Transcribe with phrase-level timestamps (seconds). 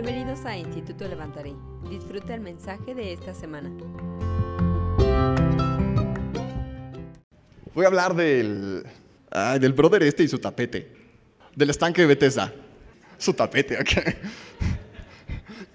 [0.00, 1.56] Bienvenidos a Instituto Levantaré.
[1.90, 3.68] Disfruta el mensaje de esta semana.
[7.74, 8.84] Voy a hablar del,
[9.28, 10.92] ay, del brother este y su tapete.
[11.56, 12.54] Del estanque de Bethesda.
[13.18, 13.76] Su tapete.
[13.76, 13.90] ok.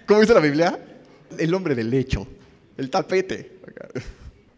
[0.06, 0.78] ¿Cómo dice la Biblia?
[1.38, 2.26] El hombre del lecho.
[2.78, 3.58] El tapete.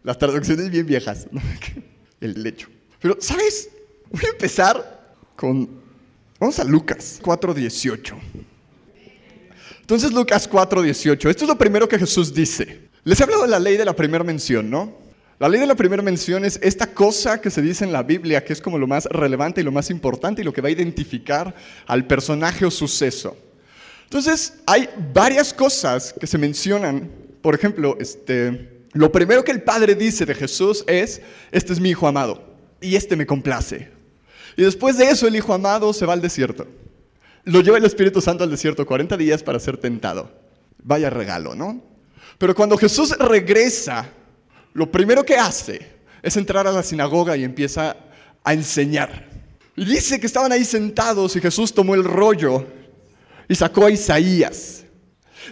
[0.01, 1.27] Las traducciones bien viejas.
[2.21, 2.69] El lecho.
[3.01, 3.69] Pero, ¿sabes?
[4.11, 5.67] Voy a empezar con...
[6.39, 8.15] Vamos a Lucas 4.18.
[9.87, 12.89] Entonces Lucas 4:18, esto es lo primero que Jesús dice.
[13.05, 14.97] Les he hablado de la ley de la primera mención, ¿no?
[15.39, 18.43] La ley de la primera mención es esta cosa que se dice en la Biblia,
[18.43, 20.71] que es como lo más relevante y lo más importante y lo que va a
[20.71, 21.55] identificar
[21.85, 23.37] al personaje o suceso.
[24.03, 27.09] Entonces, hay varias cosas que se mencionan.
[27.41, 31.91] Por ejemplo, este, lo primero que el Padre dice de Jesús es, este es mi
[31.91, 32.43] Hijo amado
[32.81, 33.89] y este me complace.
[34.57, 36.67] Y después de eso, el Hijo amado se va al desierto
[37.47, 40.29] lo lleva el Espíritu Santo al desierto 40 días para ser tentado.
[40.83, 41.81] Vaya regalo, ¿no?
[42.37, 44.09] Pero cuando Jesús regresa,
[44.73, 47.95] lo primero que hace es entrar a la sinagoga y empieza
[48.43, 49.29] a enseñar.
[49.75, 52.65] Y dice que estaban ahí sentados y Jesús tomó el rollo
[53.47, 54.83] y sacó a Isaías.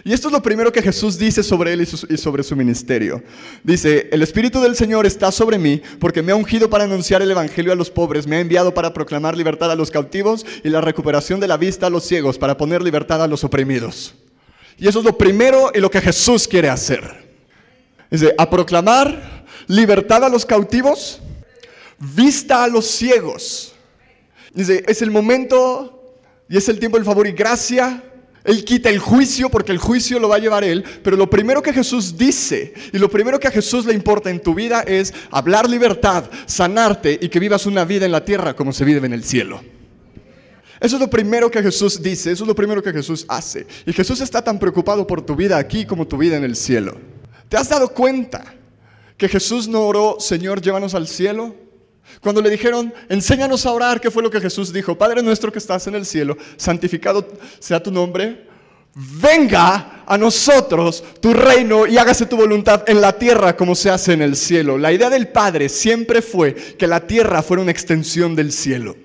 [0.04, 3.22] Y esto es lo primero que Jesús dice sobre él y, sobre su ministerio.
[3.62, 7.30] Dice, el Espíritu del Señor está sobre mí porque me ha ungido para anunciar el
[7.30, 10.80] Evangelio a los pobres, me ha enviado para proclamar libertad a los cautivos y la
[10.80, 14.14] recuperación de la vista a los ciegos, para poner libertad a los oprimidos.
[14.78, 17.26] Y eso es lo primero y lo que Jesús quiere hacer.
[18.10, 21.20] Dice, a proclamar libertad a los cautivos,
[21.98, 23.74] vista a los ciegos.
[24.52, 26.14] Dice, es el momento
[26.48, 28.02] y es el tiempo del favor y gracia.
[28.46, 30.84] Él quita el juicio porque el juicio lo va a llevar Él.
[31.02, 34.40] Pero lo primero que Jesús dice y lo primero que a Jesús le importa en
[34.40, 38.72] tu vida es hablar libertad, sanarte y que vivas una vida en la tierra como
[38.72, 39.60] se vive en el cielo.
[40.78, 43.66] Eso es lo primero que Jesús dice, eso es lo primero que Jesús hace.
[43.86, 46.98] Y Jesús está tan preocupado por tu vida aquí como tu vida en el cielo.
[47.48, 48.54] ¿Te has dado cuenta
[49.16, 51.65] que Jesús no oró, Señor, llévanos al cielo?
[52.20, 54.96] Cuando le dijeron, enséñanos a orar, ¿qué fue lo que Jesús dijo?
[54.96, 57.26] Padre nuestro que estás en el cielo, santificado
[57.58, 58.46] sea tu nombre.
[58.94, 64.14] Venga a nosotros tu reino y hágase tu voluntad en la tierra como se hace
[64.14, 64.78] en el cielo.
[64.78, 68.96] La idea del Padre siempre fue que la tierra fuera una extensión del cielo.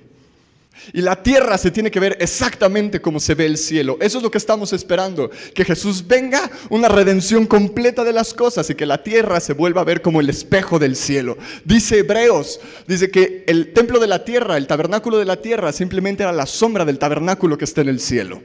[0.93, 3.97] Y la tierra se tiene que ver exactamente como se ve el cielo.
[4.01, 5.29] Eso es lo que estamos esperando.
[5.53, 9.81] Que Jesús venga, una redención completa de las cosas y que la tierra se vuelva
[9.81, 11.37] a ver como el espejo del cielo.
[11.63, 16.23] Dice Hebreos, dice que el templo de la tierra, el tabernáculo de la tierra, simplemente
[16.23, 18.41] era la sombra del tabernáculo que está en el cielo.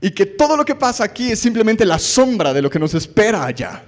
[0.00, 2.94] Y que todo lo que pasa aquí es simplemente la sombra de lo que nos
[2.94, 3.84] espera allá.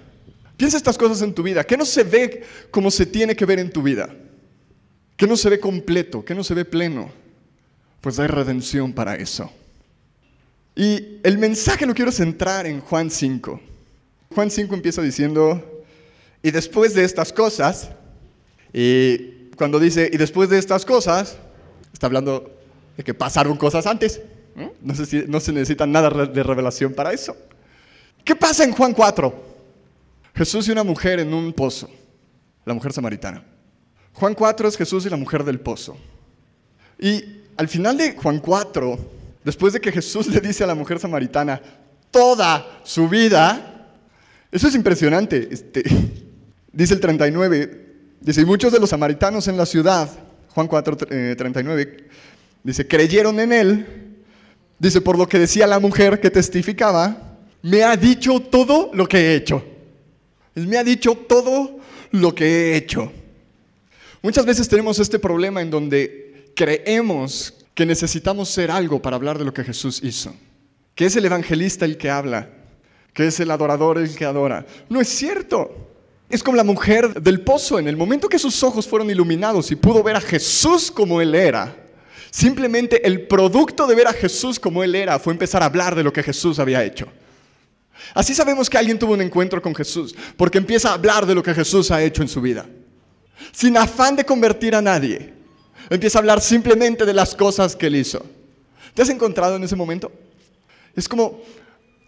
[0.57, 1.65] Piensa estas cosas en tu vida.
[1.65, 4.09] ¿Qué no se ve como se tiene que ver en tu vida?
[5.17, 6.25] ¿Qué no se ve completo?
[6.25, 7.11] ¿Qué no se ve pleno?
[8.07, 9.51] Pues hay redención para eso.
[10.77, 13.61] Y el mensaje lo quiero centrar en Juan 5.
[14.33, 15.83] Juan 5 empieza diciendo,
[16.41, 17.91] y después de estas cosas,
[18.73, 21.37] y cuando dice, y después de estas cosas,
[21.93, 22.49] está hablando
[22.97, 24.21] de que pasaron cosas antes.
[24.81, 24.95] ¿no?
[24.95, 27.37] Sé si- no se necesita nada de revelación para eso.
[28.25, 29.35] ¿Qué pasa en Juan 4?
[30.33, 31.91] Jesús y una mujer en un pozo,
[32.65, 33.43] la mujer samaritana.
[34.13, 35.97] Juan 4 es Jesús y la mujer del pozo.
[37.01, 38.99] Y al final de Juan 4,
[39.45, 41.61] después de que Jesús le dice a la mujer samaritana
[42.11, 43.93] toda su vida,
[44.53, 45.49] eso es impresionante.
[45.51, 45.83] Este,
[46.73, 47.87] dice el 39,
[48.21, 50.09] dice, y muchos de los samaritanos en la ciudad,
[50.51, 52.09] Juan 4, eh, 39,
[52.63, 53.87] dice, creyeron en él,
[54.79, 59.19] dice, por lo que decía la mujer que testificaba, me ha dicho todo lo que
[59.19, 59.65] he hecho.
[60.55, 61.81] Me ha dicho todo
[62.13, 63.13] lo que he hecho.
[64.23, 66.26] Muchas veces tenemos este problema en donde
[66.57, 70.35] creemos que necesitamos ser algo para hablar de lo que Jesús hizo.
[70.97, 72.51] Que es el evangelista el que habla,
[73.13, 74.67] que es el adorador el que adora.
[74.89, 75.93] No es cierto.
[76.29, 77.79] Es como la mujer del pozo.
[77.79, 81.35] En el momento que sus ojos fueron iluminados y pudo ver a Jesús como él
[81.35, 81.77] era,
[82.31, 86.03] simplemente el producto de ver a Jesús como él era fue empezar a hablar de
[86.03, 87.07] lo que Jesús había hecho.
[88.15, 91.43] Así sabemos que alguien tuvo un encuentro con Jesús, porque empieza a hablar de lo
[91.43, 92.67] que Jesús ha hecho en su vida
[93.53, 95.33] sin afán de convertir a nadie.
[95.89, 98.25] Empieza a hablar simplemente de las cosas que él hizo.
[98.95, 100.11] ¿Te has encontrado en ese momento?
[100.95, 101.41] Es como,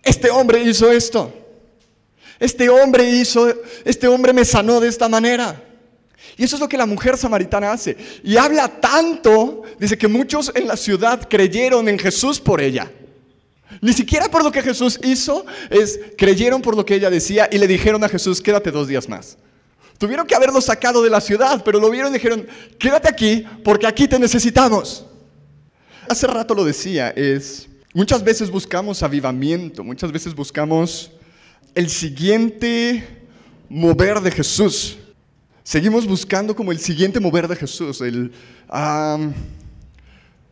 [0.02, 1.32] este hombre hizo esto.
[2.40, 3.52] Este hombre hizo,
[3.84, 5.62] este hombre me sanó de esta manera.
[6.36, 7.96] Y eso es lo que la mujer samaritana hace.
[8.22, 12.90] Y habla tanto, dice que muchos en la ciudad creyeron en Jesús por ella.
[13.80, 17.58] Ni siquiera por lo que Jesús hizo, es creyeron por lo que ella decía y
[17.58, 19.36] le dijeron a Jesús, quédate dos días más.
[19.98, 22.46] Tuvieron que haberlo sacado de la ciudad, pero lo vieron y dijeron,
[22.78, 25.04] quédate aquí porque aquí te necesitamos.
[26.08, 31.10] Hace rato lo decía, es Muchas veces buscamos avivamiento, muchas veces buscamos
[31.74, 33.24] el siguiente
[33.68, 34.98] mover de Jesús.
[35.64, 38.02] Seguimos buscando como el siguiente mover de Jesús.
[38.02, 38.30] El,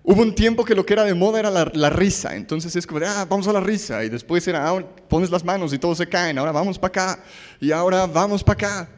[0.02, 2.34] hubo un tiempo que lo que era de moda era la, risa.
[2.34, 4.02] Entonces es como, ah, vamos a la risa.
[4.02, 6.38] Y después era, ah, pones las manos y todos se caen.
[6.38, 7.24] Ahora vamos para acá.
[7.60, 8.88] Y ahora vamos para acá.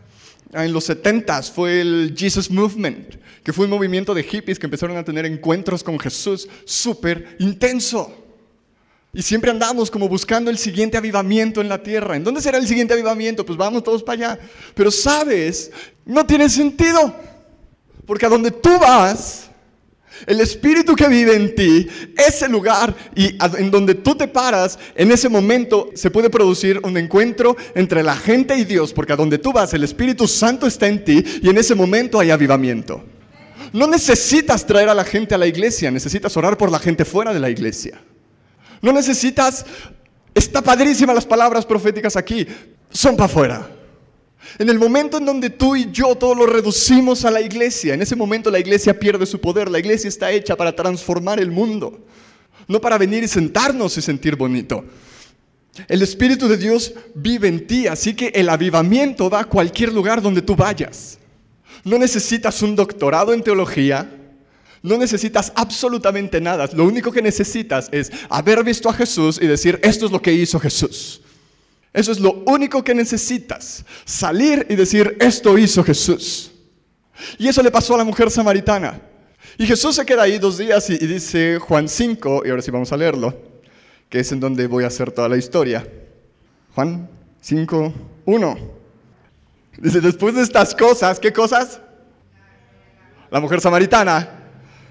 [0.52, 4.66] Ah, en los 70 fue el Jesus Movement, que fue un movimiento de hippies que
[4.66, 8.14] empezaron a tener encuentros con Jesús súper intenso.
[9.12, 12.16] Y siempre andamos como buscando el siguiente avivamiento en la tierra.
[12.16, 13.44] ¿En dónde será el siguiente avivamiento?
[13.44, 14.40] Pues vamos todos para allá.
[14.74, 15.70] Pero sabes,
[16.04, 17.14] no tiene sentido.
[18.06, 19.47] Porque a donde tú vas,
[20.26, 25.10] el espíritu que vive en ti, ese lugar y en donde tú te paras, en
[25.12, 28.92] ese momento se puede producir un encuentro entre la gente y Dios.
[28.92, 32.18] Porque a donde tú vas, el Espíritu Santo está en ti y en ese momento
[32.18, 33.04] hay avivamiento.
[33.72, 37.34] No necesitas traer a la gente a la iglesia, necesitas orar por la gente fuera
[37.34, 38.00] de la iglesia.
[38.80, 39.66] No necesitas,
[40.34, 42.46] está padrísima las palabras proféticas aquí,
[42.90, 43.77] son para afuera.
[44.58, 48.02] En el momento en donde tú y yo todo lo reducimos a la iglesia, en
[48.02, 52.06] ese momento la iglesia pierde su poder, la iglesia está hecha para transformar el mundo,
[52.66, 54.84] no para venir y sentarnos y sentir bonito.
[55.86, 60.20] El Espíritu de Dios vive en ti, así que el avivamiento va a cualquier lugar
[60.20, 61.18] donde tú vayas.
[61.84, 64.10] No necesitas un doctorado en teología,
[64.82, 66.68] no necesitas absolutamente nada.
[66.72, 70.32] Lo único que necesitas es haber visto a Jesús y decir, esto es lo que
[70.32, 71.20] hizo Jesús.
[71.98, 73.84] Eso es lo único que necesitas.
[74.04, 76.52] Salir y decir, esto hizo Jesús.
[77.38, 79.00] Y eso le pasó a la mujer samaritana.
[79.58, 82.92] Y Jesús se queda ahí dos días y, dice Juan 5, y ahora sí vamos
[82.92, 83.36] a leerlo,
[84.08, 85.88] que es en donde voy a hacer toda la historia.
[86.76, 87.10] Juan
[87.40, 87.92] 5,
[88.26, 88.58] 1.
[89.78, 91.80] Dice, después de estas cosas, ¿qué cosas?
[93.28, 94.37] La mujer samaritana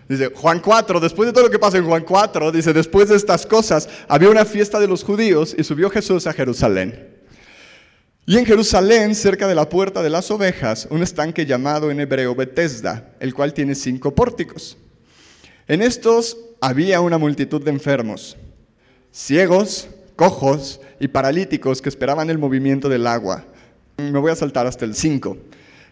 [0.08, 3.16] Dice Juan 4, después de todo lo que pasa en Juan 4, dice, después de
[3.16, 7.18] estas cosas, había una fiesta de los judíos y subió Jesús a Jerusalén.
[8.26, 12.36] Y en Jerusalén, cerca de la puerta de las ovejas, un estanque llamado en hebreo
[12.36, 14.78] Bethesda, el cual tiene cinco pórticos.
[15.68, 18.38] En estos había una multitud de enfermos,
[19.12, 23.46] ciegos, cojos y paralíticos que esperaban el movimiento del agua.
[23.98, 25.38] Me voy a saltar hasta el 5.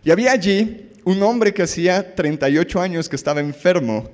[0.03, 4.09] Y había allí un hombre que hacía 38 años que estaba enfermo.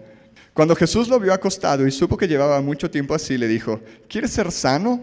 [0.54, 3.80] Cuando Jesús lo vio acostado y supo que llevaba mucho tiempo así, le dijo,
[4.10, 5.02] ¿quieres ser sano?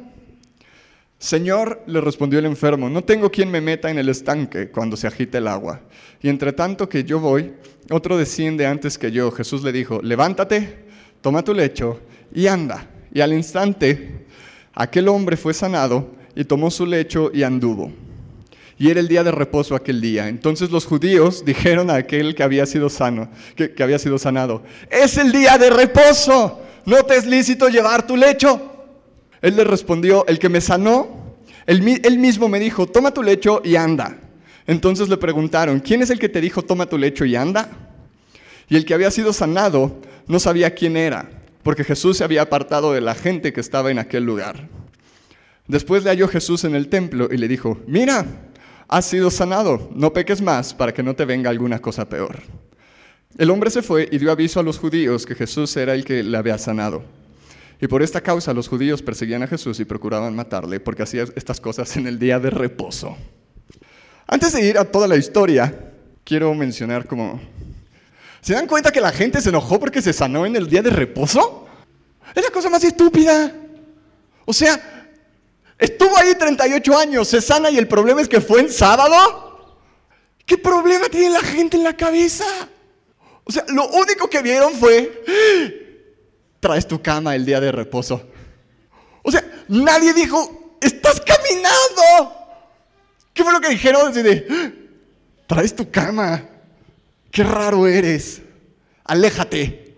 [1.19, 5.07] Señor, le respondió el enfermo, no tengo quien me meta en el estanque cuando se
[5.07, 5.81] agita el agua.
[6.23, 7.55] Y entre tanto que yo voy,
[7.91, 9.33] otro desciende antes que yo.
[9.33, 10.85] Jesús le dijo, levántate,
[11.23, 12.01] toma tu lecho
[12.35, 12.87] y anda.
[13.13, 14.27] Y al instante,
[14.75, 17.91] aquel hombre fue sanado y tomó su lecho y anduvo
[18.79, 20.29] y era el día de reposo aquel día.
[20.29, 25.17] Entonces los judíos dijeron a aquel que había sido sano, que, había sido sanado, es
[25.19, 28.75] el día de reposo, no te es lícito llevar tu lecho.
[29.43, 31.37] Él le respondió, el que me sanó,
[31.67, 34.19] él, él mismo me dijo, toma tu lecho y anda.
[34.67, 37.71] Entonces le preguntaron, ¿quién es el que te dijo, toma tu lecho y anda?
[38.69, 41.31] Y el que había sido sanado no sabía quién era,
[41.63, 44.69] porque Jesús se había apartado de la gente que estaba en aquel lugar.
[45.67, 48.27] Después le halló Jesús en el templo y le dijo, mira,
[48.89, 52.41] has sido sanado, no peques más para que no te venga alguna cosa peor.
[53.37, 56.23] El hombre se fue y dio aviso a los judíos que Jesús era el que
[56.23, 57.05] le había sanado.
[57.81, 61.61] Y por esta causa los judíos perseguían a Jesús y procuraban matarle porque hacía estas
[61.61, 63.17] cosas en el día de reposo.
[64.27, 65.93] Antes de ir a toda la historia,
[66.25, 67.41] quiero mencionar como...
[68.41, 70.91] ¿Se dan cuenta que la gente se enojó porque se sanó en el día de
[70.91, 71.69] reposo?
[72.35, 73.53] Es la cosa más estúpida.
[74.45, 74.98] O sea,
[75.79, 79.77] Estuvo ahí 38 años, se sana y el problema es que fue en sábado.
[80.45, 82.45] ¿Qué problema tiene la gente en la cabeza?
[83.45, 85.25] O sea, lo único que vieron fue,
[86.61, 88.29] traes tu cama el día de reposo.
[89.23, 92.35] O sea, nadie dijo, estás caminando.
[93.33, 94.13] ¿Qué fue lo que dijeron?
[95.47, 96.45] traes tu cama.
[97.31, 98.43] Qué raro eres.
[99.05, 99.97] Aléjate.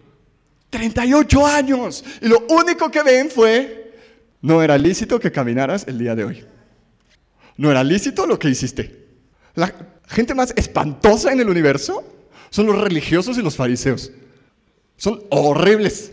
[0.69, 2.05] 38 años.
[2.21, 3.80] Y lo único que ven fue,
[4.43, 6.45] no era lícito que caminaras el día de hoy.
[7.57, 9.07] No era lícito lo que hiciste.
[9.55, 9.73] La
[10.09, 12.05] gente más espantosa en el universo
[12.49, 14.11] son los religiosos y los fariseos.
[14.97, 16.13] Son horribles.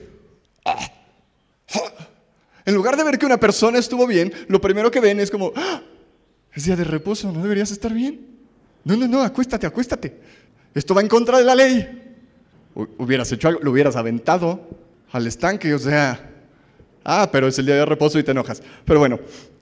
[2.66, 5.54] En lugar de ver que una persona estuvo bien, lo primero que ven es como,
[5.56, 5.82] ¡Ah!
[6.54, 8.28] es día de reposo, no deberías estar bien.
[8.84, 10.20] No, no, no, acuéstate, acuéstate.
[10.74, 12.16] Esto va en contra de la ley.
[12.98, 14.68] Hubieras hecho algo, lo hubieras aventado
[15.12, 16.37] al estanque, o sea,
[17.10, 18.62] Ah, pero es el día de reposo y te enojas.
[18.84, 19.18] Pero bueno,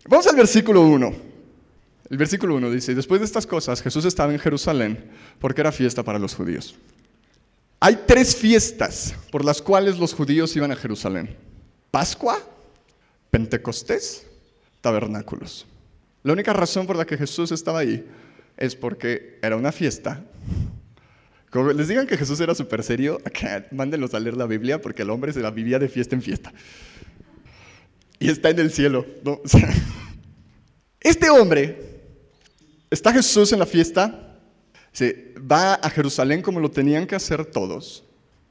[0.10, 1.16] vamos al versículo 1.
[2.10, 6.02] El versículo 1 dice, después de estas cosas Jesús estaba en Jerusalén porque era fiesta
[6.02, 6.76] para los judíos.
[7.80, 11.36] Hay tres fiestas por las cuales los judíos iban a Jerusalén.
[11.92, 12.40] Pascua,
[13.30, 14.26] Pentecostés,
[14.82, 15.68] tabernáculos.
[16.24, 18.08] La única razón por la que Jesús estaba ahí
[18.58, 20.24] es porque era una fiesta.
[21.52, 23.22] Como les digan que Jesús era súper serio,
[23.72, 26.52] mándenlos a leer la Biblia porque el hombre se la vivía de fiesta en fiesta.
[28.20, 29.06] Y está en el cielo.
[29.24, 29.42] ¿no?
[31.00, 32.02] este hombre,
[32.90, 34.40] está Jesús en la fiesta,
[34.92, 38.04] se va a Jerusalén como lo tenían que hacer todos.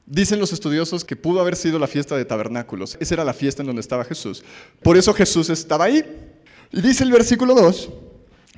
[0.05, 2.95] Dicen los estudiosos que pudo haber sido la fiesta de tabernáculos.
[2.99, 4.43] Esa era la fiesta en donde estaba Jesús.
[4.83, 6.03] Por eso Jesús estaba ahí.
[6.71, 7.89] Dice el versículo 2,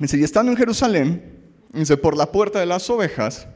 [0.00, 1.22] dice, y estando en Jerusalén,
[1.72, 3.46] dice, por la puerta de las ovejas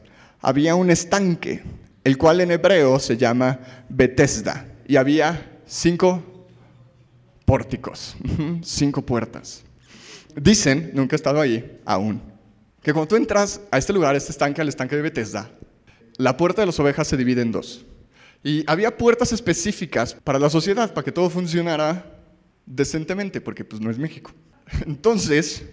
[0.41, 1.61] había un estanque,
[2.03, 4.65] el cual en hebreo se llama Bethesda.
[4.87, 6.32] Y había cinco
[7.45, 8.15] pórticos,
[8.61, 9.63] cinco puertas.
[10.35, 12.21] Dicen, nunca he estado ahí aún,
[12.81, 15.51] que cuando tú entras a este lugar, a este estanque, al estanque de Bethesda,
[16.17, 17.85] la puerta de las ovejas se divide en dos.
[18.43, 22.19] Y había puertas específicas para la sociedad, para que todo funcionara
[22.65, 24.31] decentemente, porque pues no es México.
[24.85, 25.63] Entonces,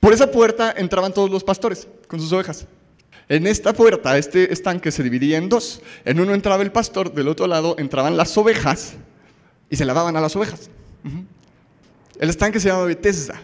[0.00, 2.66] por esa puerta entraban todos los pastores con sus ovejas.
[3.28, 5.80] En esta puerta, este estanque se dividía en dos.
[6.04, 8.94] En uno entraba el pastor, del otro lado entraban las ovejas
[9.70, 10.68] y se lavaban a las ovejas.
[12.18, 13.40] El estanque se llama Bethesda.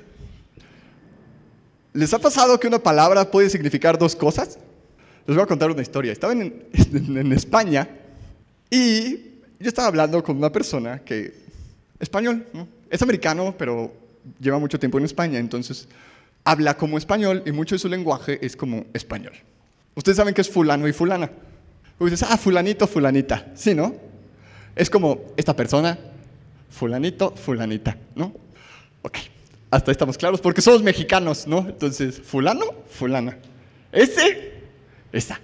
[1.92, 4.58] ¿Les ha pasado que una palabra puede significar dos cosas?
[5.26, 6.12] Les voy a contar una historia.
[6.12, 7.88] Estaba en, España
[8.70, 9.16] y
[9.58, 11.34] yo estaba hablando con una persona que,
[11.98, 12.46] español,
[12.88, 13.92] es americano, pero
[14.38, 15.88] lleva mucho tiempo en España, entonces
[16.44, 19.32] habla como español y mucho de su lenguaje es como español.
[19.94, 21.30] Ustedes saben que es fulano y fulana.
[21.98, 23.52] Ustedes ah, fulanito, fulanita.
[23.54, 23.94] Sí, ¿no?
[24.74, 25.98] Es como esta persona,
[26.70, 28.34] fulanito, fulanita, ¿no?
[29.02, 29.18] Ok,
[29.70, 31.58] hasta ahí estamos claros, porque somos mexicanos, ¿no?
[31.68, 33.36] Entonces, fulano, fulana.
[33.92, 34.50] Ese
[35.12, 35.40] esa,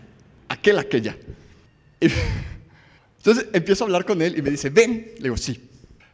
[0.48, 1.16] aquel, aquella.
[3.18, 5.12] entonces empiezo a hablar con él y me dice, ven.
[5.16, 5.68] Le digo, sí.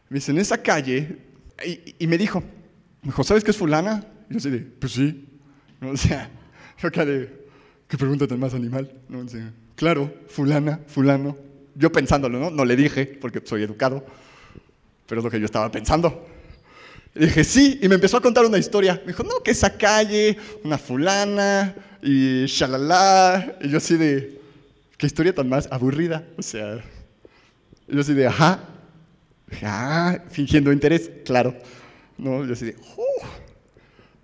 [0.09, 1.17] Me dice, en esa calle,
[1.99, 2.41] y, me dijo,
[3.01, 4.05] me dijo, ¿sabes qué es fulana?
[4.29, 5.25] Y yo así de, pues sí.
[5.81, 6.29] O sea,
[6.81, 7.47] yo acá de,
[7.87, 8.91] qué pregunta tan más animal.
[9.09, 9.25] ¿No?
[9.75, 11.37] claro, fulana, fulano.
[11.75, 12.51] Yo pensándolo, ¿no?
[12.51, 14.05] No le dije, porque soy educado,
[15.07, 16.27] pero es lo que yo estaba pensando.
[17.15, 18.99] Y dije, sí, y me empezó a contar una historia.
[19.05, 23.55] Me dijo, no, que esa calle, una fulana, y shalala.
[23.61, 24.39] Y yo así de,
[24.97, 26.25] qué historia tan más aburrida.
[26.37, 26.83] O sea,
[27.87, 28.59] yo así de, ajá,
[29.63, 31.55] ah, fingiendo interés, claro.
[32.17, 33.25] No, yo así de, uh".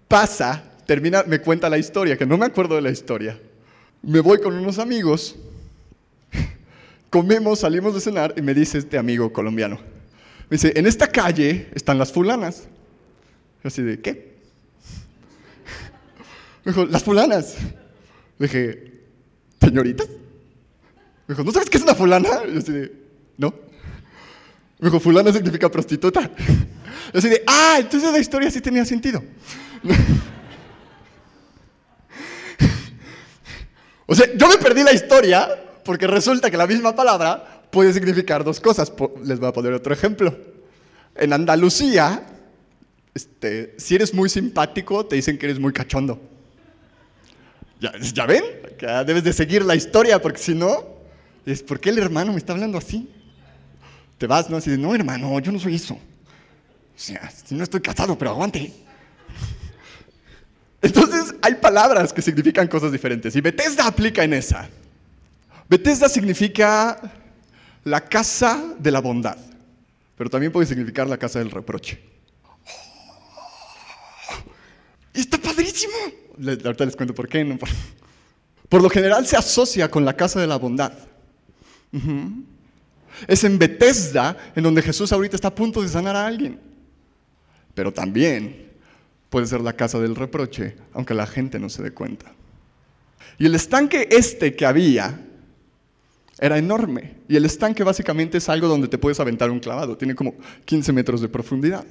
[0.08, 3.40] pasa, termina, me cuenta la historia, que no me acuerdo de la historia.
[4.02, 5.36] Me voy con unos amigos,
[7.10, 9.80] comemos, salimos de cenar y me dice este amigo colombiano,
[10.50, 12.64] me dice, en esta calle están las fulanas.
[13.64, 14.36] Yo así de, ¿qué?
[16.64, 17.56] Me dijo, las fulanas.
[18.40, 18.94] Le dije,
[19.62, 20.08] ¿señoritas?
[20.08, 22.30] Me dijo, ¿no sabes qué es una fulana?
[22.52, 22.92] Yo así de,
[23.38, 23.54] no.
[24.80, 26.32] Me dijo, fulana significa prostituta.
[27.14, 29.24] Yo así de, ah, entonces la historia sí tenía sentido.
[34.08, 35.48] O sea, yo me perdí la historia
[35.86, 38.92] porque resulta que la misma palabra puede significar dos cosas.
[39.24, 40.36] Les voy a poner otro ejemplo.
[41.16, 42.24] En Andalucía,
[43.14, 46.22] este, si eres muy simpático, te dicen que eres muy cachondo.
[47.80, 48.44] ¿Ya, ven?
[49.06, 50.86] debes de seguir la historia, porque si no,
[51.46, 53.10] es ¿por qué el hermano me está hablando así?
[54.18, 54.58] Te vas, ¿no?
[54.58, 55.94] Así de, no, hermano, yo no soy eso.
[55.94, 56.00] O
[56.96, 58.74] sea, no estoy casado, pero aguante.
[60.82, 63.36] Entonces, hay palabras que significan cosas diferentes.
[63.36, 64.70] Y Bethesda aplica en esa.
[65.70, 67.00] Bethesda significa
[67.90, 69.38] la casa de la bondad,
[70.18, 72.00] pero también puede significar la casa del reproche.
[75.14, 75.94] Está padrísimo
[76.40, 77.44] ahorita les cuento por qué.
[77.44, 77.58] ¿no?
[78.68, 80.94] Por, lo general se asocia con la casa de la bondad.
[83.28, 86.60] Es en Bethesda en donde Jesús ahorita está a punto de sanar a alguien.
[87.74, 88.70] Pero también
[89.30, 92.32] puede ser la casa del reproche, aunque la gente no se dé cuenta.
[93.38, 95.20] Y el estanque este que había
[96.42, 97.16] era enorme.
[97.28, 99.98] Y el estanque básicamente es algo donde te puedes aventar un clavado.
[99.98, 101.86] Tiene como 15 metros de profundidad.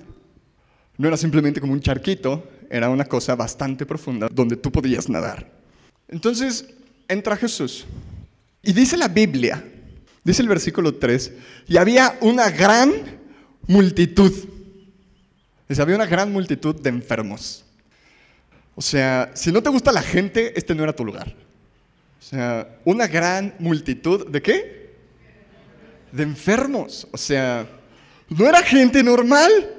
[0.96, 5.50] No era simplemente como un charquito, era una cosa bastante profunda donde tú podías nadar.
[6.08, 6.66] Entonces
[7.06, 7.86] entra Jesús
[8.62, 9.64] y dice la Biblia,
[10.24, 11.32] dice el versículo 3,
[11.68, 12.92] y había una gran
[13.66, 14.32] multitud.
[15.68, 17.64] Dice, había una gran multitud de enfermos.
[18.74, 21.34] O sea, si no te gusta la gente, este no era tu lugar.
[22.18, 24.94] O sea, una gran multitud de qué?
[26.12, 27.06] De enfermos.
[27.12, 27.66] O sea,
[28.28, 29.78] no era gente normal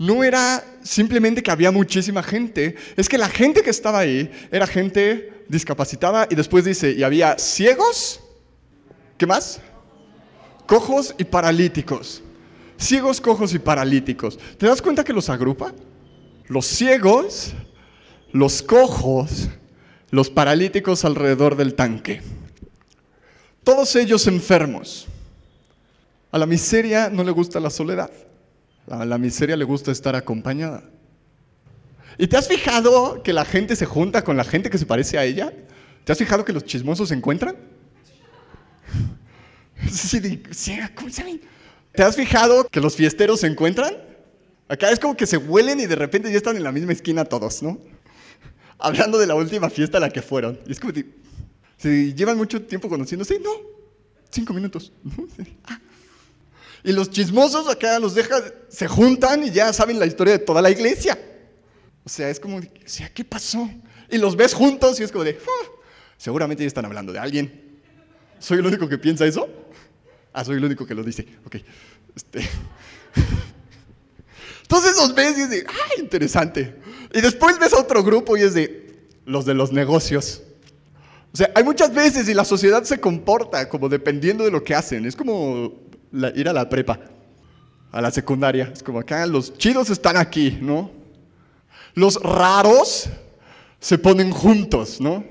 [0.00, 4.66] no era simplemente que había muchísima gente, es que la gente que estaba ahí era
[4.66, 8.18] gente discapacitada y después dice, y había ciegos,
[9.18, 9.60] ¿qué más?
[10.66, 12.22] Cojos y paralíticos.
[12.78, 14.38] ciegos, cojos y paralíticos.
[14.56, 15.74] ¿Te das cuenta que los agrupa?
[16.46, 17.52] Los ciegos,
[18.32, 19.50] los cojos,
[20.10, 22.20] los paralíticos alrededor del tanque.
[23.62, 25.06] Todos ellos enfermos.
[26.32, 28.10] A la miseria no le gusta la soledad.
[28.88, 30.82] A la miseria le gusta estar acompañada.
[32.18, 35.18] ¿Y te has fijado que la gente se junta con la gente que se parece
[35.18, 35.52] a ella?
[36.04, 37.56] ¿Te has fijado que los chismosos se encuentran?
[41.92, 43.94] ¿Te has fijado que los fiesteros se encuentran?
[44.68, 47.24] Acá es como que se huelen y de repente ya están en la misma esquina
[47.24, 47.78] todos, ¿no?
[48.80, 50.58] Hablando de la última fiesta a la que fueron.
[50.66, 50.92] Y es como
[51.76, 53.50] si, llevan mucho tiempo conociéndose, no,
[54.30, 54.92] cinco minutos.
[56.82, 60.62] Y los chismosos acá los dejan, se juntan y ya saben la historia de toda
[60.62, 61.18] la iglesia.
[62.04, 63.68] O sea, es como, o sea, ¿qué pasó?
[64.10, 65.66] Y los ves juntos y es como de, ah,
[66.16, 67.80] seguramente ya están hablando de alguien.
[68.38, 69.48] ¿Soy el único que piensa eso?
[70.32, 71.26] Ah, soy el único que lo dice.
[71.44, 71.56] Ok.
[72.16, 72.40] Este.
[74.62, 76.76] Entonces los ves y es de, ah, interesante.
[77.12, 80.42] Y después ves a otro grupo y es de, los de los negocios.
[81.32, 84.74] O sea, hay muchas veces y la sociedad se comporta como dependiendo de lo que
[84.74, 85.04] hacen.
[85.06, 85.72] Es como
[86.34, 87.00] ir a la prepa,
[87.92, 88.70] a la secundaria.
[88.72, 90.90] Es como acá, los chidos están aquí, ¿no?
[91.94, 93.08] Los raros
[93.78, 95.24] se ponen juntos, ¿no?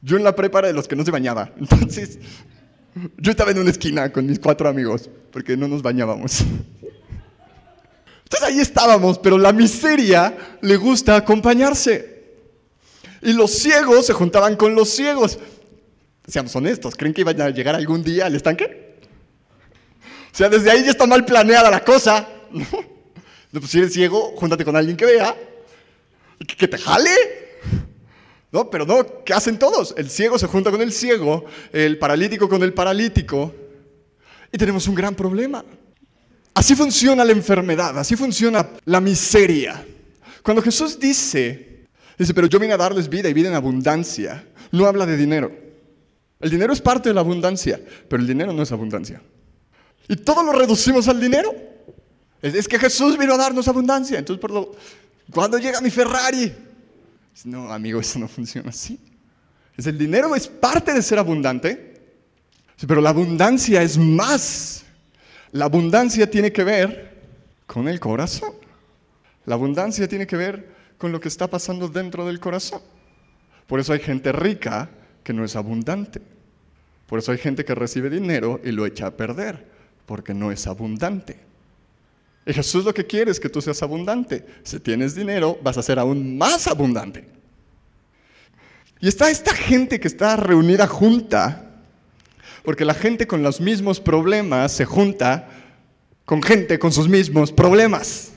[0.00, 1.52] Yo en la prepa era de los que no se bañaba.
[1.58, 2.18] Entonces,
[3.16, 6.44] yo estaba en una esquina con mis cuatro amigos, porque no nos bañábamos.
[8.48, 12.24] Ahí estábamos, pero la miseria le gusta acompañarse.
[13.20, 15.38] Y los ciegos se juntaban con los ciegos.
[16.26, 18.96] Seamos honestos, ¿creen que iban a llegar algún día al estanque?
[20.32, 22.26] O sea, desde ahí ya está mal planeada la cosa.
[23.52, 25.36] Pues si eres ciego, júntate con alguien que vea,
[26.56, 27.10] que te jale.
[28.50, 29.92] No, pero no, ¿qué hacen todos?
[29.98, 33.54] El ciego se junta con el ciego, el paralítico con el paralítico,
[34.50, 35.62] y tenemos un gran problema.
[36.58, 39.86] Así funciona la enfermedad, así funciona la miseria.
[40.42, 41.86] Cuando Jesús dice,
[42.18, 45.52] dice, pero yo vine a darles vida y vida en abundancia, no habla de dinero.
[46.40, 49.22] El dinero es parte de la abundancia, pero el dinero no es abundancia.
[50.08, 51.54] Y todo lo reducimos al dinero.
[52.42, 54.18] Es, que Jesús vino a darnos abundancia.
[54.18, 54.74] Entonces, por lo,
[55.32, 56.52] ¿cuándo llega mi Ferrari?
[57.44, 58.98] No, amigo, eso no funciona así.
[59.76, 62.02] Es el dinero es parte de ser abundante,
[62.84, 64.86] pero la abundancia es más.
[65.52, 67.16] La abundancia tiene que ver
[67.66, 68.52] con el corazón.
[69.46, 72.82] La abundancia tiene que ver con lo que está pasando dentro del corazón.
[73.66, 74.90] Por eso hay gente rica
[75.22, 76.20] que no es abundante.
[77.06, 79.66] Por eso hay gente que recibe dinero y lo echa a perder,
[80.04, 81.38] porque no es abundante.
[82.44, 84.44] Y Jesús lo que quiere es que tú seas abundante.
[84.62, 87.28] Si tienes dinero, vas a ser aún más abundante.
[89.00, 91.67] Y está esta gente que está reunida junta,
[92.68, 95.48] porque la gente con los mismos problemas se junta
[96.26, 98.32] con gente con sus mismos problemas.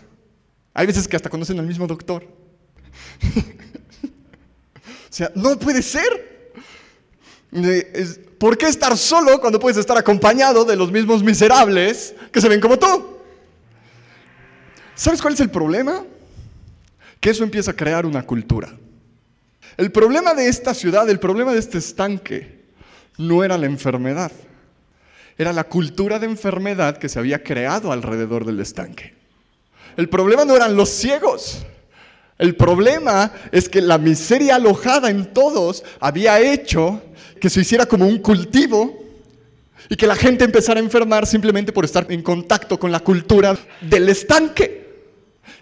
[0.73, 2.23] Hay veces que hasta conocen al mismo doctor.
[4.03, 6.53] o sea, no puede ser.
[8.39, 12.61] ¿Por qué estar solo cuando puedes estar acompañado de los mismos miserables que se ven
[12.61, 13.17] como tú?
[14.95, 16.05] ¿Sabes cuál es el problema?
[17.19, 18.73] Que eso empieza a crear una cultura.
[19.75, 22.60] El problema de esta ciudad, el problema de este estanque,
[23.17, 24.31] no era la enfermedad,
[25.37, 29.15] era la cultura de enfermedad que se había creado alrededor del estanque.
[29.97, 31.65] El problema no eran los ciegos.
[32.37, 37.01] El problema es que la miseria alojada en todos había hecho
[37.39, 38.97] que se hiciera como un cultivo
[39.89, 43.57] y que la gente empezara a enfermar simplemente por estar en contacto con la cultura
[43.81, 44.81] del estanque.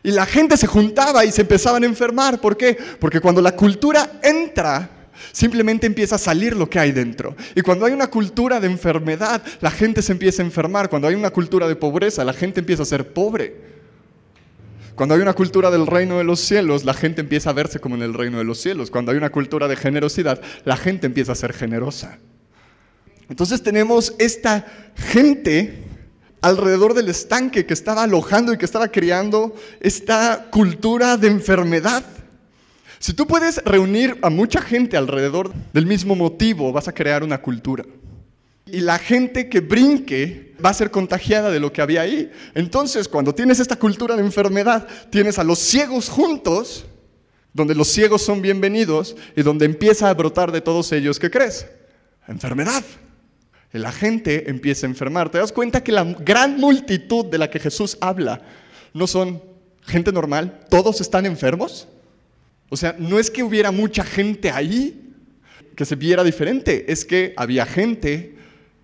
[0.04, 2.40] Y la gente se juntaba y se empezaban a enfermar.
[2.40, 2.78] ¿Por qué?
[3.00, 4.90] Porque cuando la cultura entra,
[5.32, 7.36] simplemente empieza a salir lo que hay dentro.
[7.56, 10.90] Y cuando hay una cultura de enfermedad, la gente se empieza a enfermar.
[10.90, 13.80] Cuando hay una cultura de pobreza, la gente empieza a ser pobre.
[14.96, 17.96] Cuando hay una cultura del reino de los cielos, la gente empieza a verse como
[17.96, 18.92] en el reino de los cielos.
[18.92, 22.20] Cuando hay una cultura de generosidad, la gente empieza a ser generosa.
[23.30, 25.86] Entonces tenemos esta gente
[26.42, 32.04] alrededor del estanque que estaba alojando y que estaba creando esta cultura de enfermedad.
[33.00, 37.42] Si tú puedes reunir a mucha gente alrededor del mismo motivo, vas a crear una
[37.42, 37.86] cultura.
[38.66, 42.30] Y la gente que brinque va a ser contagiada de lo que había ahí.
[42.54, 46.86] Entonces, cuando tienes esta cultura de enfermedad, tienes a los ciegos juntos,
[47.54, 51.66] donde los ciegos son bienvenidos y donde empieza a brotar de todos ellos, ¿qué crees?
[52.28, 52.84] Enfermedad
[53.78, 55.30] la gente empieza a enfermar.
[55.30, 58.42] ¿Te das cuenta que la gran multitud de la que Jesús habla
[58.94, 59.44] no son
[59.84, 60.62] gente normal?
[60.70, 61.88] ¿Todos están enfermos?
[62.70, 65.14] O sea, no es que hubiera mucha gente ahí
[65.76, 68.36] que se viera diferente, es que había gente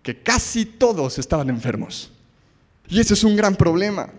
[0.02, 2.12] que casi todos estaban enfermos.
[2.88, 4.14] Y ese es un gran problema.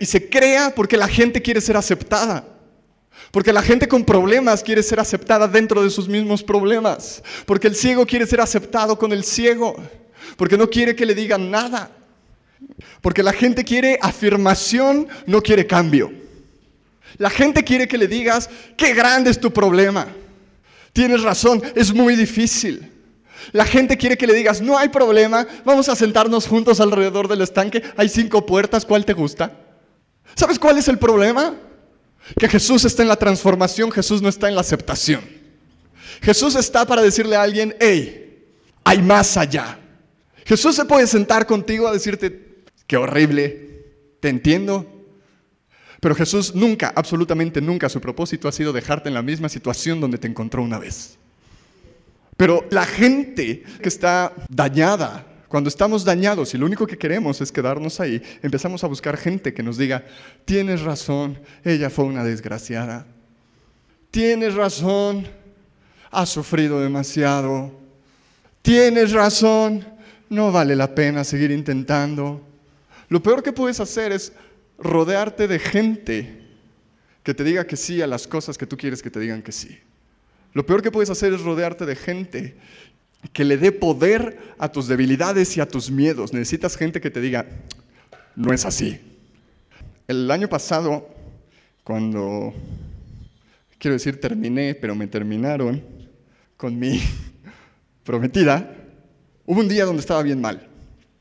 [0.00, 2.48] Y se crea porque la gente quiere ser aceptada.
[3.30, 7.22] Porque la gente con problemas quiere ser aceptada dentro de sus mismos problemas.
[7.46, 9.76] Porque el ciego quiere ser aceptado con el ciego.
[10.36, 11.90] Porque no quiere que le digan nada.
[13.00, 16.23] Porque la gente quiere afirmación, no quiere cambio.
[17.16, 20.06] La gente quiere que le digas, qué grande es tu problema.
[20.92, 22.90] Tienes razón, es muy difícil.
[23.52, 27.42] La gente quiere que le digas, no hay problema, vamos a sentarnos juntos alrededor del
[27.42, 29.52] estanque, hay cinco puertas, ¿cuál te gusta?
[30.34, 31.54] ¿Sabes cuál es el problema?
[32.38, 35.22] Que Jesús está en la transformación, Jesús no está en la aceptación.
[36.22, 38.46] Jesús está para decirle a alguien, hey,
[38.82, 39.78] hay más allá.
[40.46, 43.84] Jesús se puede sentar contigo a decirte, qué horrible,
[44.20, 44.93] te entiendo.
[46.04, 50.18] Pero Jesús nunca, absolutamente nunca, su propósito ha sido dejarte en la misma situación donde
[50.18, 51.16] te encontró una vez.
[52.36, 57.50] Pero la gente que está dañada, cuando estamos dañados y lo único que queremos es
[57.50, 60.04] quedarnos ahí, empezamos a buscar gente que nos diga,
[60.44, 63.06] tienes razón, ella fue una desgraciada.
[64.10, 65.26] Tienes razón,
[66.10, 67.72] ha sufrido demasiado.
[68.60, 69.86] Tienes razón,
[70.28, 72.42] no vale la pena seguir intentando.
[73.08, 74.34] Lo peor que puedes hacer es
[74.78, 76.44] rodearte de gente
[77.22, 79.52] que te diga que sí a las cosas que tú quieres que te digan que
[79.52, 79.78] sí.
[80.52, 82.56] Lo peor que puedes hacer es rodearte de gente
[83.32, 86.32] que le dé poder a tus debilidades y a tus miedos.
[86.32, 87.46] Necesitas gente que te diga,
[88.36, 89.00] no es así.
[90.06, 91.08] El año pasado,
[91.82, 92.52] cuando,
[93.78, 95.82] quiero decir, terminé, pero me terminaron
[96.56, 97.00] con mi
[98.04, 98.76] prometida,
[99.46, 100.68] hubo un día donde estaba bien mal,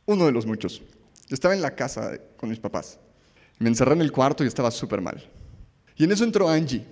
[0.05, 0.81] uno de los muchos.
[1.29, 2.99] Estaba en la casa con mis papás.
[3.59, 5.23] Me encerré en el cuarto y estaba súper mal.
[5.95, 6.85] Y en eso entró Angie.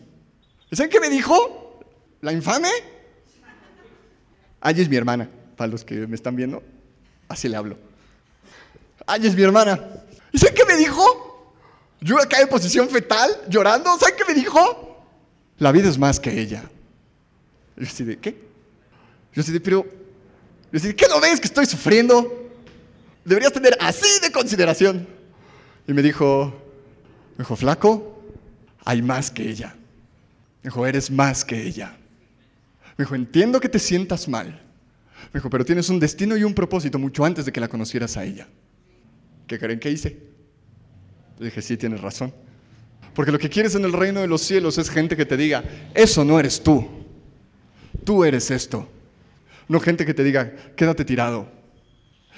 [0.71, 1.79] ¿Saben qué me dijo?
[2.21, 2.69] ¿La infame?
[4.61, 6.61] Ay, es mi hermana, para los que me están viendo,
[7.27, 7.77] así le hablo.
[9.07, 9.79] Ay, es mi hermana.
[10.31, 11.03] ¿Y saben qué me dijo?
[11.99, 15.05] Yo acá en posición fetal, llorando, ¿saben qué me dijo?
[15.57, 16.63] La vida es más que ella.
[17.75, 18.37] Yo así de, ¿qué?
[19.33, 19.85] Yo así de, pero,
[20.71, 22.49] yo así de, ¿qué no ves que estoy sufriendo?
[23.25, 25.07] Deberías tener así de consideración.
[25.87, 26.53] Y me dijo,
[27.37, 28.23] me dijo, flaco,
[28.85, 29.75] hay más que ella.
[30.63, 31.97] Me dijo, eres más que ella.
[32.97, 34.61] Me dijo, entiendo que te sientas mal.
[35.33, 38.17] Me dijo, pero tienes un destino y un propósito mucho antes de que la conocieras
[38.17, 38.47] a ella.
[39.47, 40.17] ¿Qué creen que hice?
[41.39, 42.33] Le dije, sí, tienes razón.
[43.13, 45.63] Porque lo que quieres en el reino de los cielos es gente que te diga,
[45.93, 46.87] eso no eres tú.
[48.03, 48.87] Tú eres esto.
[49.67, 51.60] No gente que te diga, quédate tirado.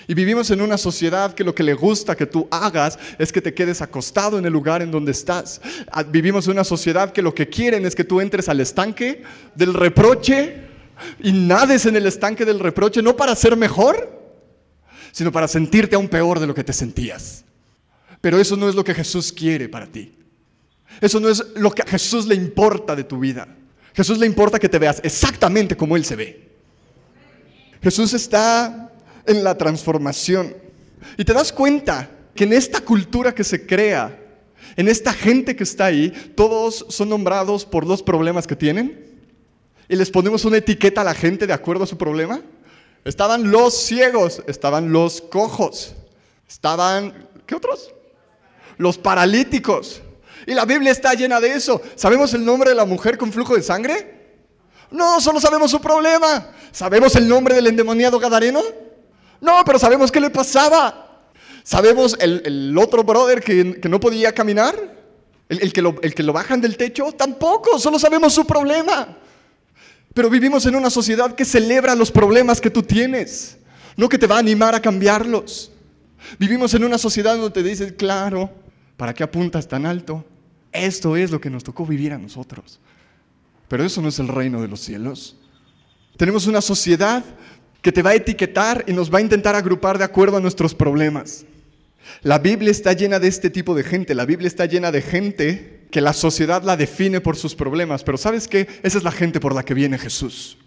[0.08, 3.42] Y vivimos en una sociedad que lo que le gusta que tú hagas es que
[3.42, 5.62] te quedes acostado en el lugar en donde estás.
[5.92, 9.24] Ah, vivimos en una sociedad que lo que quieren es que tú entres al estanque
[9.56, 10.64] del reproche
[11.22, 14.22] y nades en el estanque del reproche, no para ser mejor,
[15.12, 17.46] sino para sentirte aún peor de lo que te sentías.
[18.20, 20.18] Pero eso no es lo que Jesús quiere para ti.
[21.02, 23.48] Eso no es lo que a Jesús le importa de tu vida.
[23.94, 26.50] Jesús le importa que te veas exactamente como Él se ve.
[27.82, 28.93] Jesús está
[29.26, 30.56] en la transformación.
[31.18, 34.20] Y te das cuenta que en esta cultura que se crea,
[34.76, 39.06] en esta gente que está ahí, todos son nombrados por los problemas que tienen.
[39.88, 42.42] Y les ponemos una etiqueta a la gente de acuerdo a su problema.
[43.06, 45.94] Estaban los ciegos, estaban los cojos,
[46.48, 47.94] estaban, ¿qué otros?
[48.78, 50.02] Los paralíticos.
[50.48, 51.82] Y la Biblia está llena de eso.
[51.96, 54.24] ¿Sabemos el nombre de la mujer con flujo de sangre?
[54.90, 56.52] No, solo sabemos su problema.
[56.72, 58.62] ¿Sabemos el nombre del endemoniado Gadareno?
[59.44, 61.22] No, pero sabemos qué le pasaba.
[61.64, 64.74] ¿Sabemos el, otro brother que, no podía caminar?
[65.50, 67.12] El, que lo, el que lo bajan del techo?
[67.12, 69.18] Tampoco, solo sabemos su problema.
[70.14, 73.58] Pero vivimos en una sociedad que celebra los problemas que tú tienes,
[73.98, 75.72] no que te va a animar a cambiarlos.
[76.40, 78.50] Vivimos en una sociedad donde te dicen, claro,
[78.96, 80.24] ¿para qué apuntas tan alto?
[80.72, 82.80] Esto es lo que nos tocó vivir a nosotros.
[83.68, 85.36] Pero eso no es el reino de los cielos.
[86.16, 87.26] Tenemos una sociedad
[87.84, 90.74] que te va a etiquetar y nos va a intentar agrupar de acuerdo a nuestros
[90.74, 91.46] problemas.
[92.22, 95.82] La Biblia está llena de este tipo de gente, la Biblia está llena de gente
[95.92, 98.68] que la sociedad la define por sus problemas, pero ¿sabes qué?
[98.84, 100.58] Esa es la gente por la que viene Jesús.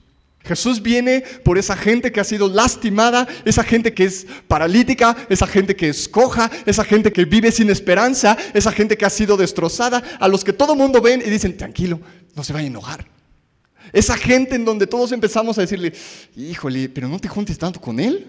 [0.45, 5.47] Jesús viene por esa gente que ha sido lastimada, esa gente que es paralítica, esa
[5.47, 9.39] gente que es coja, esa gente que vive sin esperanza, esa gente que ha sido
[9.39, 11.99] destrozada, a los que todo mundo ven y dicen, tranquilo,
[12.35, 13.16] no se vaya a enojar.
[13.93, 15.93] Esa gente en donde todos empezamos a decirle,
[16.37, 18.27] híjole, pero no te juntes tanto con él,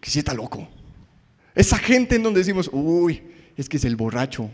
[0.00, 0.68] que sí está loco.
[1.54, 3.22] Esa gente en donde decimos, uy,
[3.56, 4.50] es que es el borracho.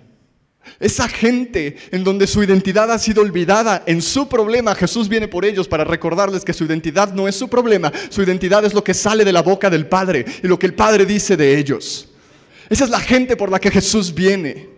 [0.78, 5.44] Esa gente en donde su identidad ha sido olvidada en su problema, Jesús viene por
[5.44, 8.94] ellos para recordarles que su identidad no es su problema, su identidad es lo que
[8.94, 12.09] sale de la boca del Padre y lo que el Padre dice de ellos.
[12.70, 14.68] Esa es la gente por la que Jesús viene.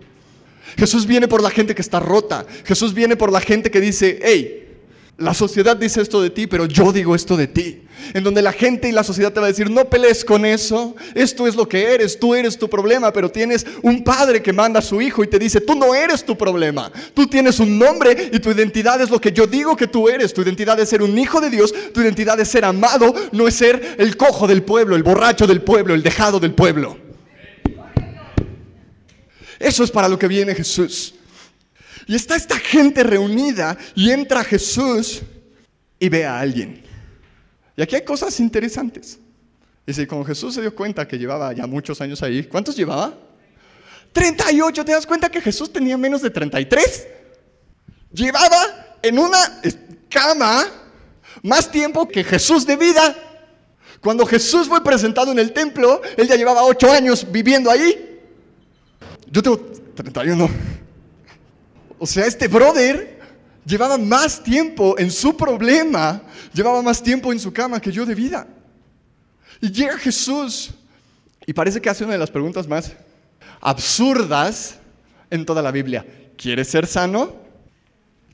[0.77, 2.47] Jesús viene por la gente que está rota.
[2.65, 4.64] Jesús viene por la gente que dice, hey,
[5.17, 7.83] la sociedad dice esto de ti, pero yo digo esto de ti.
[8.13, 10.97] En donde la gente y la sociedad te va a decir, no pelees con eso,
[11.15, 14.81] esto es lo que eres, tú eres tu problema, pero tienes un padre que manda
[14.81, 18.31] a su hijo y te dice, tú no eres tu problema, tú tienes un nombre
[18.33, 21.03] y tu identidad es lo que yo digo que tú eres, tu identidad es ser
[21.03, 24.65] un hijo de Dios, tu identidad es ser amado, no es ser el cojo del
[24.65, 26.99] pueblo, el borracho del pueblo, el dejado del pueblo.
[29.61, 31.15] Eso es para lo que viene Jesús.
[32.07, 35.23] Y está esta gente reunida y entra Jesús
[35.99, 36.83] y ve a alguien.
[37.77, 39.19] Y aquí hay cosas interesantes.
[39.87, 43.15] Dice, como Jesús se dio cuenta que llevaba ya muchos años ahí, ¿cuántos llevaba?
[44.13, 47.07] 38, ¿te das cuenta que Jesús tenía menos de 33?
[48.13, 49.61] Llevaba en una
[50.09, 50.65] cama
[51.43, 53.17] más tiempo que Jesús de vida.
[54.01, 58.21] Cuando Jesús fue presentado en el templo, él ya llevaba 8 años viviendo ahí.
[59.31, 59.59] Yo tengo
[59.95, 60.49] 31.
[61.99, 63.21] O sea, este brother
[63.65, 68.15] llevaba más tiempo en su problema, llevaba más tiempo en su cama que yo de
[68.15, 68.47] vida.
[69.61, 70.71] Y llega Jesús
[71.47, 72.93] y parece que hace una de las preguntas más
[73.61, 74.77] absurdas
[75.31, 76.05] en toda la Biblia.
[76.37, 77.37] ¿Quieres ser sano?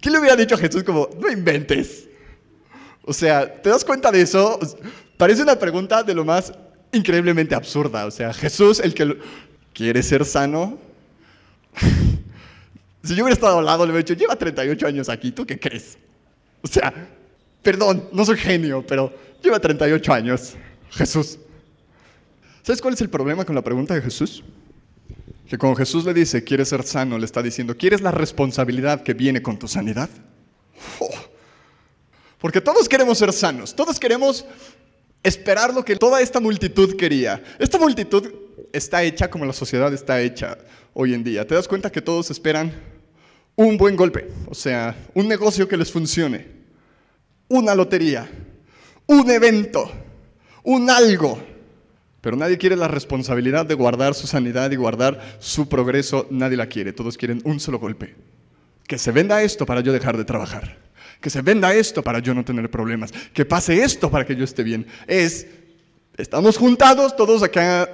[0.00, 2.08] ¿Qué le hubiera dicho a Jesús como, no inventes?
[3.02, 4.58] O sea, ¿te das cuenta de eso?
[5.16, 6.52] Parece una pregunta de lo más
[6.92, 8.06] increíblemente absurda.
[8.06, 9.18] O sea, Jesús, el que...
[9.72, 10.78] ¿Quiere ser sano?
[13.02, 15.58] Si yo hubiera estado al lado, le hubiera dicho, lleva 38 años aquí, ¿tú qué
[15.58, 15.96] crees?
[16.62, 16.92] O sea,
[17.62, 20.54] perdón, no soy genio, pero lleva 38 años,
[20.90, 21.38] Jesús.
[22.62, 24.44] ¿Sabes cuál es el problema con la pregunta de Jesús?
[25.48, 27.18] Que cuando Jesús le dice, ¿quieres ser sano?
[27.18, 30.10] Le está diciendo, ¿quieres la responsabilidad que viene con tu sanidad?
[30.98, 31.08] Oh.
[32.38, 34.44] Porque todos queremos ser sanos, todos queremos
[35.22, 37.42] esperar lo que toda esta multitud quería.
[37.58, 38.30] Esta multitud
[38.72, 40.58] está hecha como la sociedad está hecha
[40.94, 41.46] hoy en día.
[41.46, 42.72] ¿Te das cuenta que todos esperan
[43.56, 44.28] un buen golpe?
[44.46, 46.46] O sea, un negocio que les funcione,
[47.48, 48.30] una lotería,
[49.06, 49.90] un evento,
[50.62, 51.38] un algo.
[52.20, 56.26] Pero nadie quiere la responsabilidad de guardar su sanidad y guardar su progreso.
[56.30, 56.92] Nadie la quiere.
[56.92, 58.14] Todos quieren un solo golpe.
[58.86, 60.76] Que se venda esto para yo dejar de trabajar.
[61.22, 63.10] Que se venda esto para yo no tener problemas.
[63.32, 64.86] Que pase esto para que yo esté bien.
[65.06, 65.46] Es,
[66.18, 67.88] estamos juntados todos acá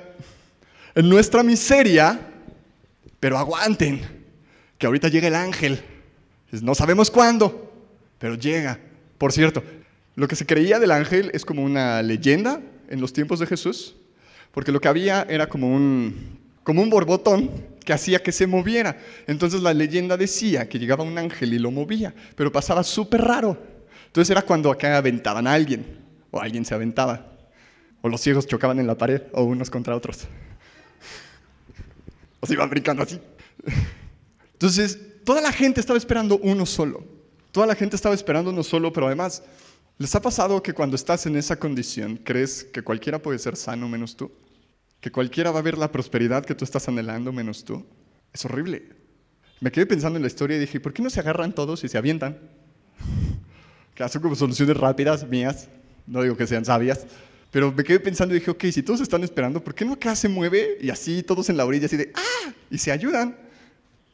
[0.96, 2.18] en nuestra miseria
[3.20, 4.00] pero aguanten,
[4.78, 5.82] que ahorita llega el ángel.
[6.62, 7.72] No sabemos cuándo,
[8.18, 8.78] pero llega.
[9.18, 9.62] Por cierto,
[10.14, 13.96] lo que se creía del ángel es como una leyenda en los tiempos de Jesús,
[14.52, 17.50] porque lo que había era como un, como un borbotón
[17.84, 18.98] que hacía que se moviera.
[19.26, 23.58] Entonces la leyenda decía que llegaba un ángel y lo movía, pero pasaba súper raro.
[24.06, 25.84] Entonces era cuando acá aventaban a alguien,
[26.30, 27.32] o alguien se aventaba,
[28.02, 30.26] o los ciegos chocaban en la pared, o unos contra otros
[32.42, 33.20] se iban brincando así.
[34.56, 37.04] Entonces, toda la gente estaba esperando uno solo.
[37.52, 39.42] Toda la gente estaba esperando uno solo, pero además,
[39.98, 43.86] ¿les ha pasado que cuando estás en esa condición crees que cualquiera puede ser sano
[43.86, 44.32] menos tú?
[45.00, 47.84] ¿Que cualquiera va a ver la prosperidad que tú estás anhelando menos tú?
[48.32, 48.88] Es horrible.
[49.60, 51.88] Me quedé pensando en la historia y dije, ¿por qué no se agarran todos y
[51.88, 52.38] se avientan?
[53.94, 55.68] Que hacen como soluciones rápidas, mías,
[56.06, 57.06] no digo que sean sabias,
[57.50, 60.14] pero me quedé pensando y dije, ok, si todos están esperando, ¿por qué no acá
[60.14, 63.45] se mueve y así todos en la orilla, así de, ah, y se ayudan?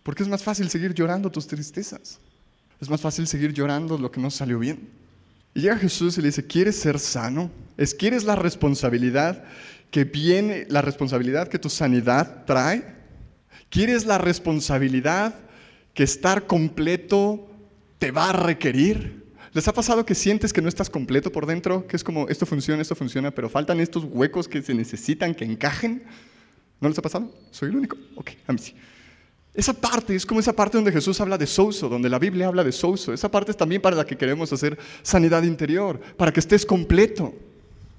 [0.02, 2.18] Porque es más fácil seguir llorando tus tristezas.
[2.80, 4.88] Es más fácil seguir llorando lo que no salió bien.
[5.54, 7.50] Y llega Jesús y le dice, ¿quieres ser sano?
[7.76, 9.44] Es, ¿Quieres la responsabilidad
[9.90, 12.84] que viene, la responsabilidad que tu sanidad trae?
[13.68, 15.34] ¿Quieres la responsabilidad
[15.94, 17.48] que estar completo
[17.98, 19.22] te va a requerir?
[19.52, 21.86] ¿Les ha pasado que sientes que no estás completo por dentro?
[21.86, 25.44] Que es como, esto funciona, esto funciona, pero faltan estos huecos que se necesitan, que
[25.44, 26.02] encajen.
[26.80, 27.30] ¿No les ha pasado?
[27.50, 27.96] ¿Soy el único?
[28.16, 28.74] Ok, a mí sí.
[29.54, 32.64] Esa parte es como esa parte donde Jesús habla de souso, donde la Biblia habla
[32.64, 33.12] de souso.
[33.12, 37.34] Esa parte es también para la que queremos hacer sanidad interior, para que estés completo.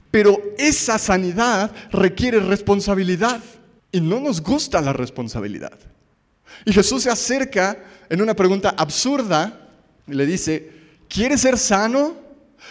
[0.10, 3.42] Pero esa sanidad requiere responsabilidad
[3.92, 5.78] y no nos gusta la responsabilidad.
[6.66, 7.78] Y Jesús se acerca
[8.10, 9.70] en una pregunta absurda
[10.08, 12.16] y le dice, ¿Quieres ser sano?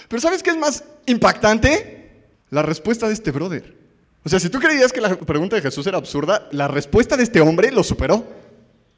[0.09, 2.11] Pero ¿sabes qué es más impactante?
[2.51, 3.77] La respuesta de este brother.
[4.25, 7.23] O sea, si tú creías que la pregunta de Jesús era absurda, la respuesta de
[7.23, 8.42] este hombre lo superó.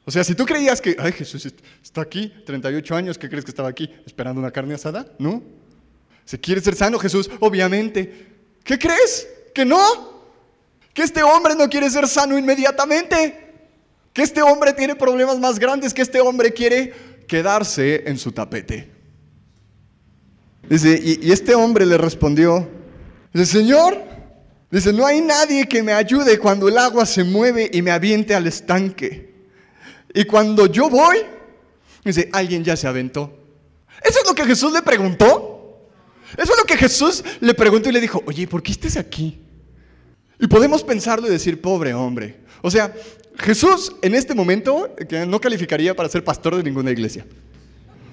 [0.05, 1.51] O sea, si tú creías que, ay, Jesús
[1.83, 3.89] está aquí, 38 años, ¿qué crees que estaba aquí?
[4.05, 5.07] ¿Esperando una carne asada?
[5.17, 5.41] ¿No?
[6.23, 7.29] ¿Se quiere ser sano Jesús?
[7.39, 8.27] Obviamente.
[8.63, 9.27] ¿Qué crees?
[9.53, 10.23] ¿Que no?
[10.93, 13.53] ¿Que este hombre no quiere ser sano inmediatamente?
[14.13, 15.93] ¿Que este hombre tiene problemas más grandes?
[15.93, 16.93] ¿Que este hombre quiere
[17.27, 18.91] quedarse en su tapete?
[20.69, 22.67] Dice, y, este hombre le respondió,
[23.33, 24.15] dice, Señor,
[24.71, 28.35] Dice, no hay nadie que me ayude cuando el agua se mueve y me aviente
[28.35, 29.34] al estanque.
[30.15, 31.17] Y cuando yo voy,
[32.03, 33.37] dice, alguien ya se aventó.
[34.01, 35.89] ¿Eso es lo que Jesús le preguntó?
[36.37, 39.41] Eso es lo que Jesús le preguntó y le dijo, oye, ¿por qué estás aquí?
[40.39, 42.37] Y podemos pensarlo y decir, pobre hombre.
[42.61, 42.93] O sea,
[43.37, 44.95] Jesús en este momento
[45.27, 47.25] no calificaría para ser pastor de ninguna iglesia.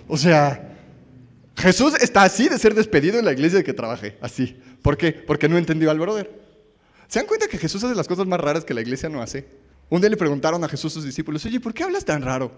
[0.08, 0.76] O sea,
[1.56, 4.60] Jesús está así de ser despedido en la iglesia de que trabaje, así.
[4.82, 5.12] ¿Por qué?
[5.12, 6.28] Porque no entendió al brother.
[7.06, 9.61] ¿Se dan cuenta que Jesús hace las cosas más raras que la iglesia no hace?
[9.92, 12.50] Un día le preguntaron a Jesús sus discípulos, oye, ¿por qué hablas tan raro?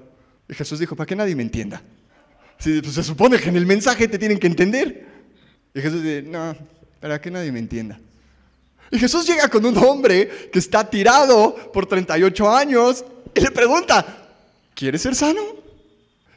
[0.48, 1.82] Y Jesús dijo, para que nadie me entienda.
[2.62, 5.04] pues se supone que en el mensaje te tienen que entender.
[5.74, 6.56] Y Jesús dice, no,
[7.00, 7.98] para que nadie me entienda.
[8.88, 14.28] Y Jesús llega con un hombre que está tirado por 38 años y le pregunta,
[14.72, 15.42] ¿quieres ser sano?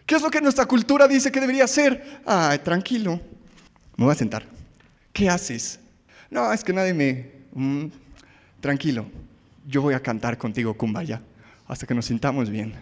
[0.03, 2.21] ¿Qué es lo que nuestra cultura dice que debería ser?
[2.25, 3.21] Ay, tranquilo,
[3.97, 4.47] me voy a sentar.
[5.13, 5.79] ¿Qué haces?
[6.31, 7.33] No, es que nadie me...
[7.53, 7.85] Mm,
[8.59, 9.05] tranquilo,
[9.67, 11.21] yo voy a cantar contigo, Kumbaya,
[11.67, 12.73] hasta que nos sintamos bien.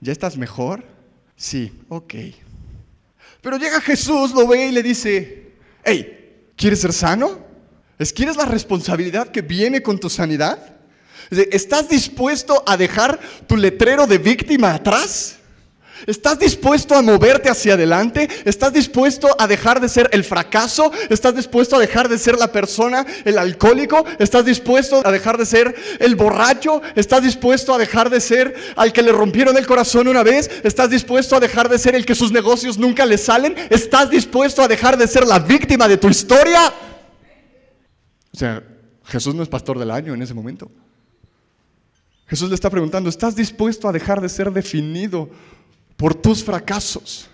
[0.00, 0.82] ¿Ya estás mejor?
[1.36, 2.14] Sí, ok.
[3.42, 5.52] Pero llega Jesús, lo ve y le dice,
[5.84, 7.38] hey, ¿quieres ser sano?
[8.14, 10.58] ¿Quieres la responsabilidad que viene con tu sanidad?
[11.30, 15.38] ¿Estás dispuesto a dejar tu letrero de víctima atrás?
[16.06, 18.28] ¿Estás dispuesto a moverte hacia adelante?
[18.44, 20.92] ¿Estás dispuesto a dejar de ser el fracaso?
[21.08, 24.04] ¿Estás dispuesto a dejar de ser la persona, el alcohólico?
[24.18, 26.82] ¿Estás dispuesto a dejar de ser el borracho?
[26.94, 30.50] ¿Estás dispuesto a dejar de ser al que le rompieron el corazón una vez?
[30.62, 33.54] ¿Estás dispuesto a dejar de ser el que sus negocios nunca le salen?
[33.70, 36.72] ¿Estás dispuesto a dejar de ser la víctima de tu historia?
[38.32, 38.62] O sea,
[39.04, 40.70] Jesús no es pastor del año en ese momento.
[42.26, 45.28] Jesús le está preguntando, ¿estás dispuesto a dejar de ser definido
[45.96, 47.28] por tus fracasos?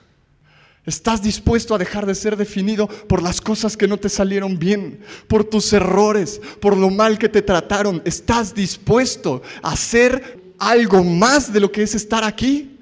[0.86, 5.00] ¿Estás dispuesto a dejar de ser definido por las cosas que no te salieron bien,
[5.28, 8.02] por tus errores, por lo mal que te trataron?
[8.04, 12.78] ¿Estás dispuesto a hacer algo más de lo que es estar aquí?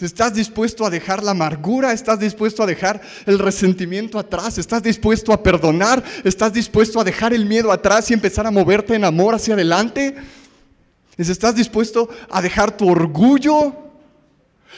[0.00, 1.92] ¿Estás dispuesto a dejar la amargura?
[1.92, 4.56] ¿Estás dispuesto a dejar el resentimiento atrás?
[4.56, 6.02] ¿Estás dispuesto a perdonar?
[6.24, 10.16] ¿Estás dispuesto a dejar el miedo atrás y empezar a moverte en amor hacia adelante?
[11.18, 13.89] ¿Estás dispuesto a dejar tu orgullo?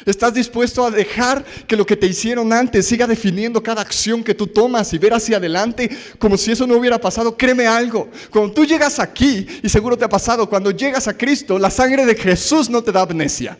[0.04, 4.34] ¿Estás dispuesto a dejar que lo que te hicieron antes siga definiendo cada acción que
[4.34, 7.36] tú tomas y ver hacia adelante como si eso no hubiera pasado?
[7.36, 11.58] Créeme algo, cuando tú llegas aquí, y seguro te ha pasado, cuando llegas a Cristo,
[11.58, 13.56] la sangre de Jesús no te da amnesia.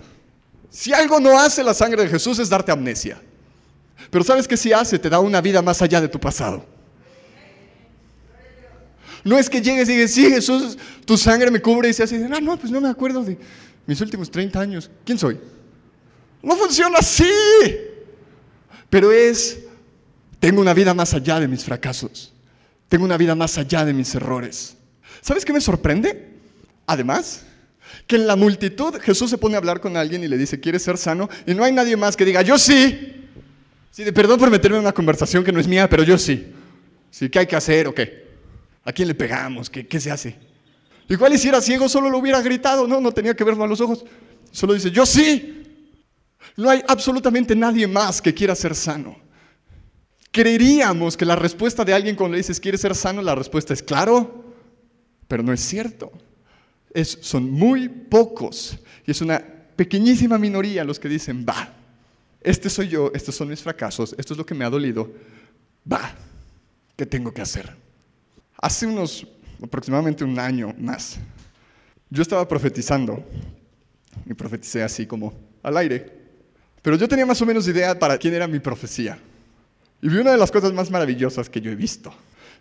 [0.68, 3.20] Si algo no hace la sangre de Jesús es darte amnesia.
[4.10, 4.98] Pero ¿sabes qué sí hace?
[4.98, 6.64] Te da una vida más allá de tu pasado.
[9.22, 12.18] No es que llegues y digas, sí, Jesús, tu sangre me cubre y se hace,
[12.18, 13.38] no, no, pues no me acuerdo de
[13.86, 14.90] mis últimos 30 años.
[15.04, 15.38] ¿Quién soy?
[16.42, 17.30] No funciona así.
[18.90, 19.60] Pero es,
[20.38, 22.32] tengo una vida más allá de mis fracasos.
[22.88, 24.76] Tengo una vida más allá de mis errores.
[25.20, 26.30] ¿Sabes qué me sorprende?
[26.86, 27.44] Además,
[28.06, 30.82] que en la multitud Jesús se pone a hablar con alguien y le dice, ¿quieres
[30.82, 31.28] ser sano?
[31.46, 33.28] Y no hay nadie más que diga, yo sí.
[33.90, 36.52] sí perdón por meterme en una conversación que no es mía, pero yo sí.
[37.10, 37.30] sí.
[37.30, 38.26] ¿Qué hay que hacer o qué?
[38.84, 39.70] ¿A quién le pegamos?
[39.70, 40.36] ¿Qué, qué se hace?
[41.08, 43.80] Igual si era ciego solo lo hubiera gritado, no, no tenía que verlo a los
[43.80, 44.04] ojos.
[44.50, 45.61] Solo dice, yo sí.
[46.56, 49.16] No hay absolutamente nadie más que quiera ser sano.
[50.30, 53.22] Creeríamos que la respuesta de alguien cuando le dices, ¿quieres ser sano?
[53.22, 54.44] La respuesta es claro,
[55.28, 56.12] pero no es cierto
[57.04, 59.42] son muy pocos y es una
[59.76, 61.72] pequeñísima minoría los que dicen, va,
[62.40, 65.10] este soy yo, estos son mis fracasos, esto es lo que me ha dolido,
[65.90, 66.14] va,
[66.96, 67.74] ¿qué tengo que hacer?
[68.58, 69.26] Hace unos
[69.62, 71.18] aproximadamente un año más,
[72.10, 73.24] yo estaba profetizando
[74.26, 76.21] y profeticé así como al aire,
[76.82, 79.18] pero yo tenía más o menos idea para quién era mi profecía.
[80.02, 82.12] Y vi una de las cosas más maravillosas que yo he visto.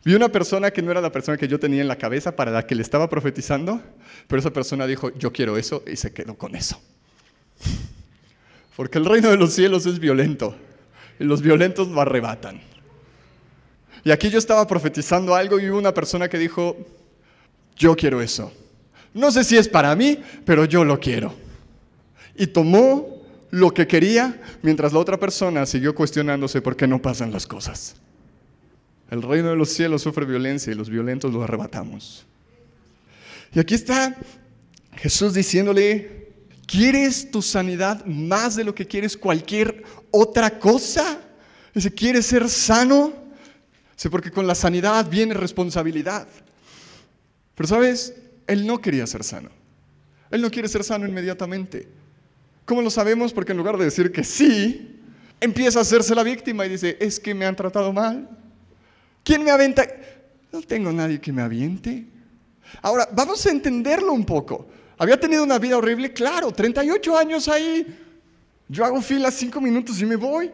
[0.05, 2.51] Vi una persona que no era la persona que yo tenía en la cabeza para
[2.51, 3.81] la que le estaba profetizando,
[4.27, 6.79] pero esa persona dijo, yo quiero eso y se quedó con eso.
[8.75, 10.55] Porque el reino de los cielos es violento
[11.19, 12.61] y los violentos lo arrebatan.
[14.03, 16.75] Y aquí yo estaba profetizando algo y hubo una persona que dijo,
[17.75, 18.51] yo quiero eso.
[19.13, 21.33] No sé si es para mí, pero yo lo quiero.
[22.35, 23.20] Y tomó
[23.51, 27.95] lo que quería mientras la otra persona siguió cuestionándose por qué no pasan las cosas.
[29.09, 32.25] El reino de los cielos sufre violencia y los violentos los arrebatamos.
[33.53, 34.15] Y aquí está
[34.93, 36.29] Jesús diciéndole,
[36.65, 41.19] ¿quieres tu sanidad más de lo que quieres cualquier otra cosa?
[41.75, 43.11] Dice, ¿quieres ser sano?
[43.93, 46.25] Dice, porque con la sanidad viene responsabilidad.
[47.55, 48.15] Pero sabes,
[48.47, 49.49] él no quería ser sano.
[50.29, 51.89] Él no quiere ser sano inmediatamente.
[52.71, 53.33] ¿Cómo lo sabemos?
[53.33, 54.97] Porque en lugar de decir que sí,
[55.41, 58.29] empieza a hacerse la víctima y dice, es que me han tratado mal,
[59.25, 59.85] ¿Quién me aventa?
[60.53, 62.05] no tengo nadie que me aviente.
[62.81, 64.69] Ahora, vamos a entenderlo un poco.
[64.97, 66.13] ¿Había tenido una vida horrible?
[66.13, 67.85] Claro, 38 años ahí.
[68.69, 70.49] Yo hago fila cinco minutos y me voy.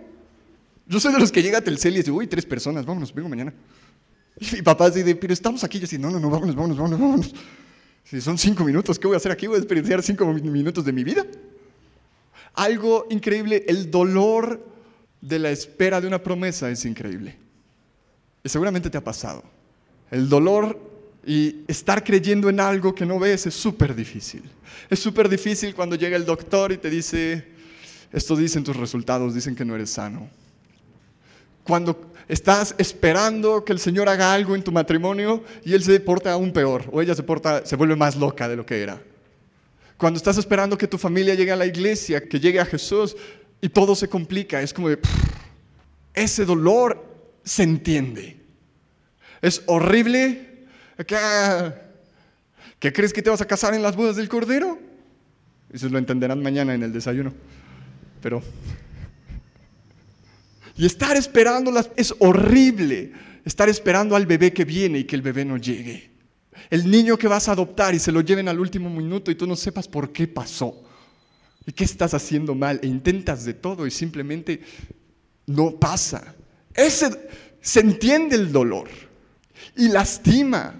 [0.87, 3.29] Yo soy de los que llega a Telcel y dice, uy, tres personas, vámonos, vengo
[3.29, 3.53] mañana.
[4.39, 5.77] Y mi papá dice, pero estamos aquí.
[5.77, 7.35] Yo dice, no, no, no, vámonos, vámonos, vámonos, vámonos.
[8.05, 9.45] Si son cinco minutos, ¿qué voy a hacer aquí?
[9.45, 11.23] Voy a desperdiciar cinco minutos de mi vida.
[12.57, 14.65] Algo increíble, el dolor
[15.21, 17.37] de la espera de una promesa es increíble.
[18.43, 19.43] Y seguramente te ha pasado.
[20.09, 20.79] El dolor
[21.23, 24.41] y estar creyendo en algo que no ves es súper difícil.
[24.89, 27.45] Es súper difícil cuando llega el doctor y te dice,
[28.11, 30.27] esto dicen tus resultados, dicen que no eres sano.
[31.63, 36.31] Cuando estás esperando que el Señor haga algo en tu matrimonio y Él se porta
[36.31, 38.99] aún peor o ella se, porta, se vuelve más loca de lo que era.
[39.97, 43.15] Cuando estás esperando que tu familia llegue a la iglesia, que llegue a Jesús
[43.59, 44.99] y todo se complica, es como de,
[46.13, 47.03] ese dolor
[47.43, 48.37] se entiende.
[49.41, 50.65] Es horrible.
[52.79, 54.79] ¿Qué crees que te vas a casar en las bodas del Cordero?
[55.71, 57.33] Eso lo entenderán mañana en el desayuno.
[58.21, 58.41] Pero...
[60.75, 63.13] Y estar esperándolas es horrible.
[63.45, 66.11] Estar esperando al bebé que viene y que el bebé no llegue.
[66.69, 69.47] El niño que vas a adoptar y se lo lleven al último minuto y tú
[69.47, 70.83] no sepas por qué pasó.
[71.65, 72.79] ¿Y qué estás haciendo mal?
[72.81, 74.61] E intentas de todo y simplemente
[75.45, 76.35] no pasa.
[76.73, 77.09] Ese,
[77.61, 78.87] se entiende el dolor
[79.75, 80.75] y lastima.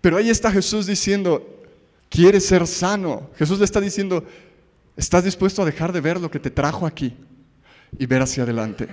[0.00, 1.64] Pero ahí está Jesús diciendo,
[2.08, 3.30] quieres ser sano.
[3.36, 4.26] Jesús le está diciendo,
[4.96, 7.14] ¿estás dispuesto a dejar de ver lo que te trajo aquí
[7.98, 8.88] y ver hacia adelante?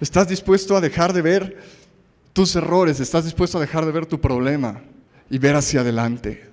[0.00, 1.62] ¿Estás dispuesto a dejar de ver
[2.36, 3.00] tus errores?
[3.00, 4.82] ¿Estás dispuesto a dejar de ver tu problema
[5.30, 6.44] y ver hacia adelante?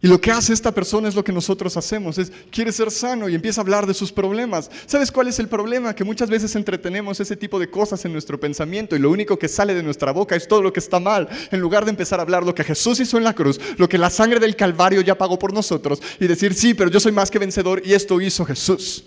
[0.00, 3.28] Y lo que hace esta persona es lo que nosotros hacemos, es quiere ser sano
[3.28, 4.70] y empieza a hablar de sus problemas.
[4.86, 5.92] ¿Sabes cuál es el problema?
[5.92, 9.48] Que muchas veces entretenemos ese tipo de cosas en nuestro pensamiento y lo único que
[9.48, 12.22] sale de nuestra boca es todo lo que está mal, en lugar de empezar a
[12.22, 15.18] hablar lo que Jesús hizo en la cruz, lo que la sangre del Calvario ya
[15.18, 18.44] pagó por nosotros y decir, sí, pero yo soy más que vencedor y esto hizo
[18.44, 19.04] Jesús.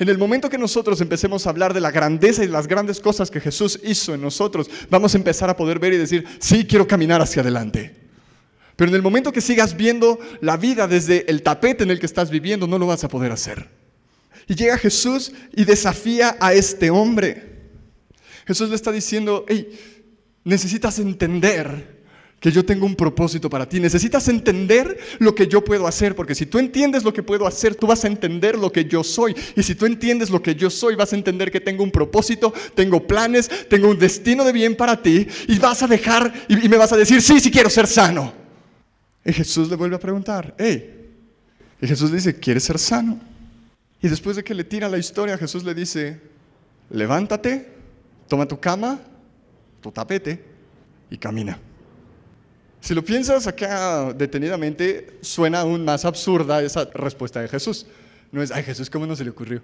[0.00, 3.30] En el momento que nosotros empecemos a hablar de la grandeza y las grandes cosas
[3.30, 6.88] que Jesús hizo en nosotros, vamos a empezar a poder ver y decir, sí, quiero
[6.88, 7.94] caminar hacia adelante.
[8.76, 12.06] Pero en el momento que sigas viendo la vida desde el tapete en el que
[12.06, 13.68] estás viviendo, no lo vas a poder hacer.
[14.48, 17.60] Y llega Jesús y desafía a este hombre.
[18.46, 19.68] Jesús le está diciendo, hey,
[20.44, 21.99] necesitas entender
[22.40, 23.78] que yo tengo un propósito para ti.
[23.78, 27.74] Necesitas entender lo que yo puedo hacer, porque si tú entiendes lo que puedo hacer,
[27.74, 29.36] tú vas a entender lo que yo soy.
[29.54, 32.52] Y si tú entiendes lo que yo soy, vas a entender que tengo un propósito,
[32.74, 36.78] tengo planes, tengo un destino de bien para ti, y vas a dejar y, me
[36.78, 38.32] vas a decir, sí, sí quiero ser sano.
[39.22, 41.08] Y Jesús le vuelve a preguntar, hey,
[41.78, 43.20] y Jesús le dice, ¿quieres ser sano?
[44.00, 46.18] Y después de que le tira la historia, Jesús le dice,
[46.88, 47.68] levántate,
[48.28, 48.98] toma tu cama,
[49.82, 50.42] tu tapete
[51.10, 51.58] y camina.
[52.80, 57.86] Si lo piensas acá detenidamente, suena aún más absurda esa respuesta de Jesús.
[58.32, 59.62] No es, ay Jesús, ¿cómo no se le ocurrió?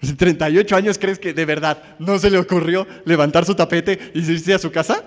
[0.00, 4.20] ¿En 38 años crees que de verdad no se le ocurrió levantar su tapete y
[4.20, 5.04] irse a su casa?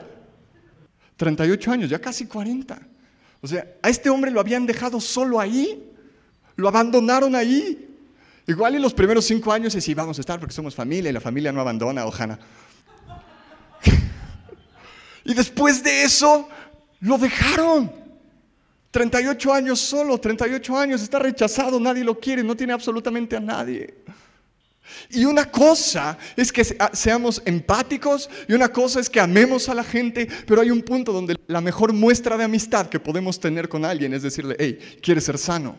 [1.17, 2.79] 38 años, ya casi 40.
[3.41, 5.91] O sea, a este hombre lo habían dejado solo ahí,
[6.55, 7.95] lo abandonaron ahí.
[8.47, 11.13] Igual en los primeros cinco años y sí, vamos a estar porque somos familia y
[11.13, 12.39] la familia no abandona, ojana.
[15.25, 16.47] y después de eso,
[17.01, 17.91] lo dejaron.
[18.91, 23.93] 38 años solo, 38 años, está rechazado, nadie lo quiere, no tiene absolutamente a nadie.
[25.09, 29.83] Y una cosa es que seamos empáticos y una cosa es que amemos a la
[29.83, 33.85] gente, pero hay un punto donde la mejor muestra de amistad que podemos tener con
[33.85, 35.75] alguien es decirle, hey, ¿quieres ser sano?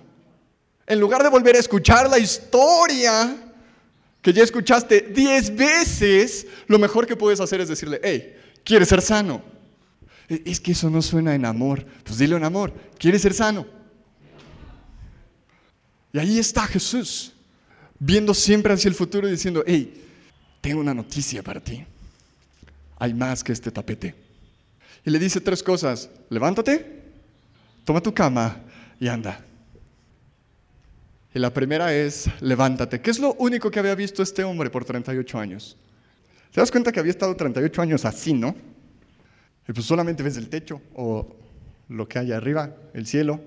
[0.87, 3.37] En lugar de volver a escuchar la historia
[4.23, 9.03] que ya escuchaste diez veces, lo mejor que puedes hacer es decirle, hey, ¿quieres ser
[9.03, 9.58] sano?
[10.29, 11.85] Es que eso no suena en amor.
[12.05, 13.67] Pues dile en amor, ¿quieres ser sano?
[16.13, 17.33] Y ahí está Jesús
[17.99, 20.05] viendo siempre hacia el futuro y diciendo, hey,
[20.61, 21.85] tengo una noticia para ti.
[22.99, 24.15] Hay más que este tapete.
[25.05, 26.11] Y le dice tres cosas.
[26.31, 27.03] Levántate,
[27.85, 28.61] toma tu cama
[29.01, 29.45] y anda.
[31.35, 33.01] Y la primera es, levántate.
[33.01, 35.77] ¿Qué es lo único que había visto este hombre por 38 años?
[36.53, 38.57] ¿Te das cuenta que había estado 38 años así, no?
[39.73, 41.29] Pues solamente ves el techo o
[41.89, 43.41] lo que hay arriba, el cielo,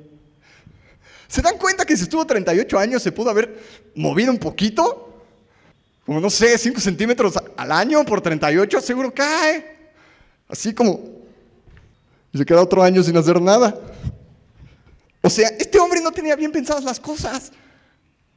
[1.32, 3.58] ¿Se dan cuenta que si estuvo 38 años se pudo haber
[3.96, 5.24] movido un poquito?
[6.06, 9.94] Como no sé, 5 centímetros al año por 38, seguro cae.
[10.50, 11.00] Así como...
[12.34, 13.80] Y se queda otro año sin hacer nada.
[15.22, 17.54] O sea, este hombre no tenía bien pensadas las cosas.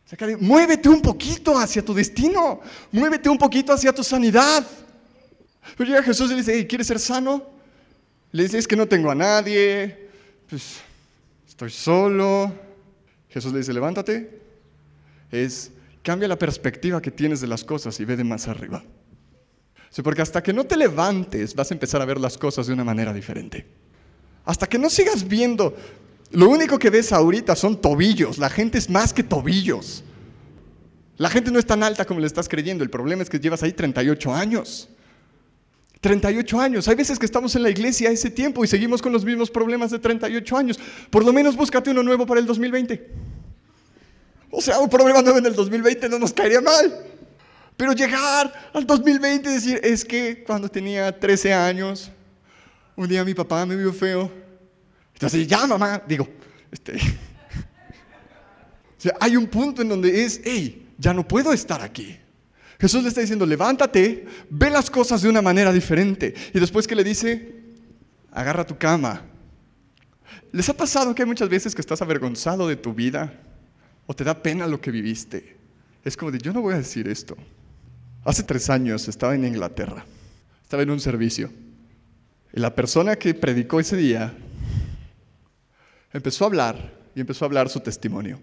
[0.07, 2.61] O sea, muévete un poquito hacia tu destino.
[2.93, 4.65] Muévete un poquito hacia tu sanidad.
[5.77, 7.54] Pero llega Jesús y dice, ¿quieres ser sano?
[8.35, 10.09] Le dice, es que no tengo a nadie,
[10.51, 10.81] pues
[11.47, 12.53] estoy solo.
[13.31, 14.41] Jesús le dice, levántate.
[15.31, 15.71] Es,
[16.03, 18.83] cambia la perspectiva que tienes de las cosas y ve de más arriba.
[19.89, 22.73] Sí, porque hasta que no te levantes vas a empezar a ver las cosas de
[22.73, 23.69] una manera diferente.
[24.45, 25.77] Hasta que no sigas viendo,
[26.33, 28.39] lo único que ves ahorita son tobillos.
[28.39, 30.03] La gente es más que tobillos.
[31.19, 32.83] La gente no es tan alta como le estás creyendo.
[32.83, 34.89] El problema es que llevas ahí 38 años.
[36.05, 36.87] 38 años.
[36.87, 39.91] Hay veces que estamos en la iglesia ese tiempo y seguimos con los mismos problemas
[39.91, 40.79] de 38 años.
[41.09, 43.09] Por lo menos búscate uno nuevo para el 2020.
[44.51, 46.95] O sea, un problema nuevo en el 2020 no nos caería mal.
[47.79, 52.11] Pero llegar al 2020 y decir, es que cuando tenía 13 años,
[52.97, 54.31] un día mi papá me vio feo.
[55.15, 56.29] Entonces, ya mamá, digo,
[56.71, 57.01] este, o
[58.99, 62.19] sea, hay un punto en donde es, hey, ya no puedo estar aquí.
[62.85, 66.35] Jesús le está diciendo, levántate, ve las cosas de una manera diferente.
[66.53, 67.63] Y después que le dice,
[68.31, 69.23] agarra tu cama.
[70.53, 73.41] ¿Les ha pasado que hay muchas veces que estás avergonzado de tu vida
[74.07, 75.57] o te da pena lo que viviste?
[76.05, 77.39] Es como de, yo no voy a decir esto.
[78.23, 80.05] Hace tres años estaba en Inglaterra,
[80.63, 81.51] estaba en un servicio.
[82.53, 84.35] Y la persona que predicó ese día
[86.13, 88.39] empezó a hablar y empezó a hablar su testimonio.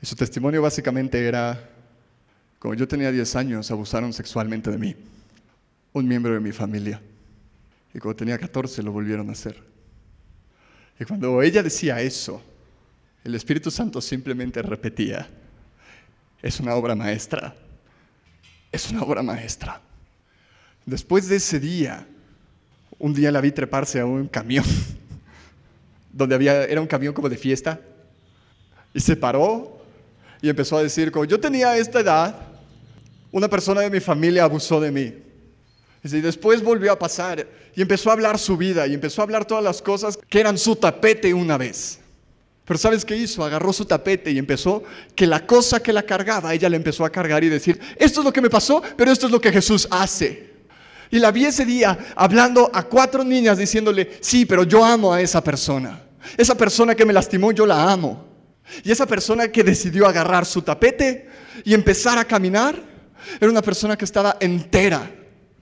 [0.00, 1.71] Y su testimonio básicamente era,
[2.62, 4.94] como yo tenía 10 años, abusaron sexualmente de mí,
[5.92, 7.02] un miembro de mi familia.
[7.92, 9.60] Y cuando tenía 14 lo volvieron a hacer.
[11.00, 12.40] Y cuando ella decía eso,
[13.24, 15.28] el Espíritu Santo simplemente repetía,
[16.40, 17.52] es una obra maestra,
[18.70, 19.80] es una obra maestra.
[20.86, 22.06] Después de ese día,
[22.96, 24.64] un día la vi treparse a un camión,
[26.12, 27.80] donde había, era un camión como de fiesta,
[28.94, 29.84] y se paró
[30.40, 32.51] y empezó a decir, como yo tenía esta edad,
[33.32, 35.14] una persona de mi familia abusó de mí.
[36.04, 39.44] Y después volvió a pasar y empezó a hablar su vida y empezó a hablar
[39.44, 41.98] todas las cosas que eran su tapete una vez.
[42.64, 43.44] Pero ¿sabes qué hizo?
[43.44, 44.82] Agarró su tapete y empezó
[45.14, 48.24] que la cosa que la cargaba, ella le empezó a cargar y decir, esto es
[48.24, 50.52] lo que me pasó, pero esto es lo que Jesús hace.
[51.10, 55.20] Y la vi ese día hablando a cuatro niñas diciéndole, sí, pero yo amo a
[55.20, 56.02] esa persona.
[56.36, 58.26] Esa persona que me lastimó, yo la amo.
[58.84, 61.28] Y esa persona que decidió agarrar su tapete
[61.64, 62.91] y empezar a caminar,
[63.40, 65.10] era una persona que estaba entera,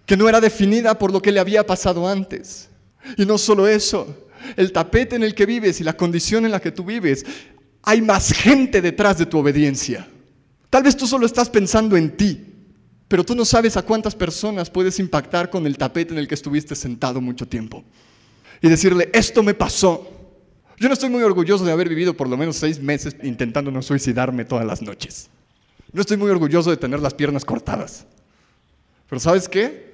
[0.06, 2.68] que no era definida por lo que le había pasado antes.
[3.16, 6.61] Y no solo eso, el tapete en el que vives y la condición en la
[6.61, 7.24] que tú vives,
[7.82, 10.06] hay más gente detrás de tu obediencia.
[10.68, 12.46] Tal vez tú solo estás pensando en ti,
[13.08, 16.34] pero tú no sabes a cuántas personas puedes impactar con el tapete en el que
[16.34, 17.82] estuviste sentado mucho tiempo.
[18.62, 20.08] Y decirle, esto me pasó.
[20.78, 23.82] Yo no estoy muy orgulloso de haber vivido por lo menos seis meses intentando no
[23.82, 25.28] suicidarme todas las noches.
[25.93, 28.07] No estoy muy orgulloso de tener las piernas cortadas.
[29.09, 29.91] Pero ¿sabes qué?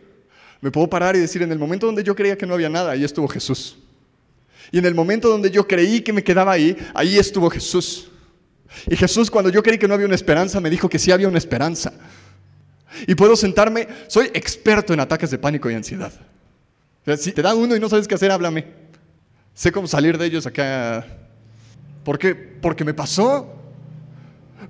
[0.60, 2.92] Me puedo parar y decir, en el momento donde yo creía que no había nada,
[2.92, 3.78] ahí estuvo Jesús.
[4.72, 8.10] Y en el momento donde yo creí que me quedaba ahí, ahí estuvo Jesús.
[8.88, 11.28] Y Jesús cuando yo creí que no había una esperanza, me dijo que sí había
[11.28, 11.92] una esperanza.
[13.06, 16.12] Y puedo sentarme, soy experto en ataques de pánico y ansiedad.
[17.18, 18.66] si te da uno y no sabes qué hacer, háblame.
[19.54, 21.06] Sé cómo salir de ellos acá.
[22.04, 22.34] ¿Por qué?
[22.34, 23.65] Porque me pasó.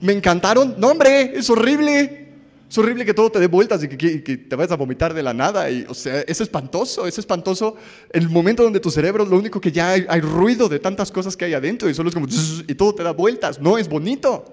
[0.00, 0.74] Me encantaron.
[0.78, 2.26] No, hombre, es horrible.
[2.68, 5.32] Es horrible que todo te dé vueltas y que, te vayas a vomitar de la
[5.32, 5.66] nada.
[5.88, 7.76] O sea, es espantoso, es espantoso
[8.10, 11.36] el momento donde tu cerebro, lo único que ya hay, hay ruido de tantas cosas
[11.36, 12.26] que hay adentro y solo es como,
[12.66, 13.60] y todo te da vueltas.
[13.60, 14.52] No, es bonito.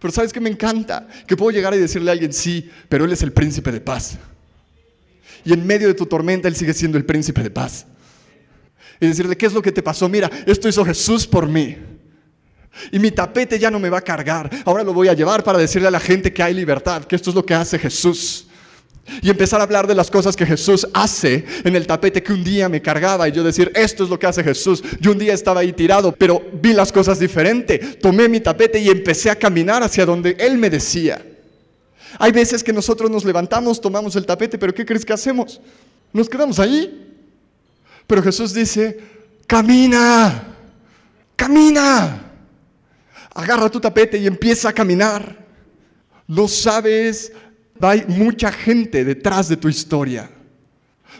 [0.00, 1.06] Pero ¿sabes qué me encanta?
[1.26, 4.18] Que puedo llegar y decirle a alguien, sí, pero Él es el príncipe de paz.
[5.44, 7.86] Y en medio de tu tormenta Él sigue siendo el príncipe de paz.
[8.98, 10.08] Y decirle, ¿qué es lo que te pasó?
[10.08, 11.76] Mira, esto hizo Jesús por mí.
[12.92, 14.50] Y mi tapete ya no me va a cargar.
[14.64, 17.30] Ahora lo voy a llevar para decirle a la gente que hay libertad, que esto
[17.30, 18.46] es lo que hace Jesús.
[19.22, 22.44] Y empezar a hablar de las cosas que Jesús hace en el tapete que un
[22.44, 24.82] día me cargaba y yo decir, esto es lo que hace Jesús.
[25.00, 27.78] Yo un día estaba ahí tirado, pero vi las cosas diferente.
[27.78, 31.24] Tomé mi tapete y empecé a caminar hacia donde Él me decía.
[32.18, 35.60] Hay veces que nosotros nos levantamos, tomamos el tapete, pero ¿qué crees que hacemos?
[36.12, 37.08] Nos quedamos ahí.
[38.06, 38.98] Pero Jesús dice,
[39.46, 40.56] camina,
[41.36, 42.29] camina
[43.34, 45.46] agarra tu tapete y empieza a caminar.
[46.26, 47.32] No sabes,
[47.80, 50.30] hay mucha gente detrás de tu historia.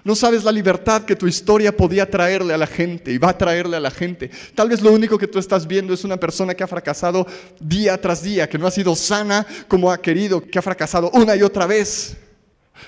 [0.02, 3.38] No sabes la libertad que tu historia podía traerle a la gente y va a
[3.38, 4.30] traerle a la gente.
[4.54, 7.26] Tal vez lo único que tú estás viendo es una persona que ha fracasado
[7.60, 11.36] día tras día, que no ha sido sana como ha querido, que ha fracasado una
[11.36, 12.16] y otra vez.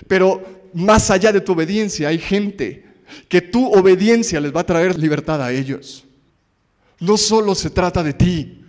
[0.09, 0.43] Pero
[0.73, 2.87] más allá de tu obediencia hay gente
[3.29, 6.05] que tu obediencia les va a traer libertad a ellos.
[6.99, 8.62] No solo se trata de ti,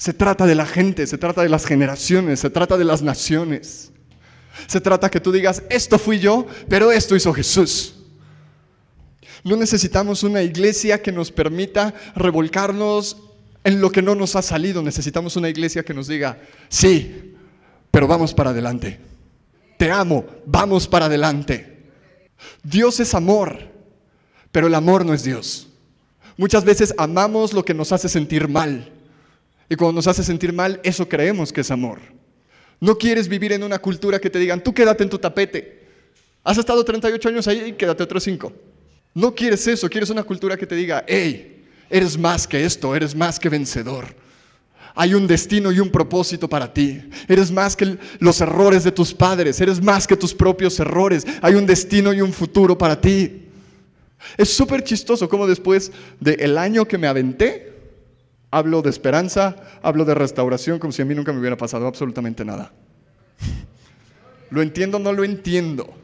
[0.00, 3.92] se trata de la gente, se trata de las generaciones, se trata de las naciones.
[4.66, 7.96] Se trata que tú digas, esto fui yo, pero esto hizo Jesús.
[9.44, 13.18] No necesitamos una iglesia que nos permita revolcarnos
[13.62, 14.80] en lo que no nos ha salido.
[14.80, 16.38] Necesitamos una iglesia que nos diga,
[16.70, 17.34] sí,
[17.90, 18.98] pero vamos para adelante.
[19.76, 21.90] Te amo, vamos para adelante.
[22.62, 23.68] Dios es amor,
[24.50, 25.68] pero el amor no es Dios.
[26.38, 28.94] Muchas veces amamos lo que nos hace sentir mal.
[29.70, 32.00] Y cuando nos hace sentir mal, eso creemos que es amor.
[32.80, 35.86] No quieres vivir en una cultura que te digan, tú quédate en tu tapete.
[36.42, 38.52] Has estado 38 años ahí y quédate otros 5.
[39.14, 43.14] No quieres eso, quieres una cultura que te diga, hey, eres más que esto, eres
[43.14, 44.06] más que vencedor.
[44.96, 47.02] Hay un destino y un propósito para ti.
[47.28, 51.24] Eres más que los errores de tus padres, eres más que tus propios errores.
[51.42, 53.46] Hay un destino y un futuro para ti.
[54.36, 57.69] Es súper chistoso como después del año que me aventé,
[58.50, 62.44] hablo de esperanza, hablo de restauración como si a mí nunca me hubiera pasado absolutamente
[62.44, 62.72] nada.
[64.50, 65.94] Lo entiendo, no lo entiendo.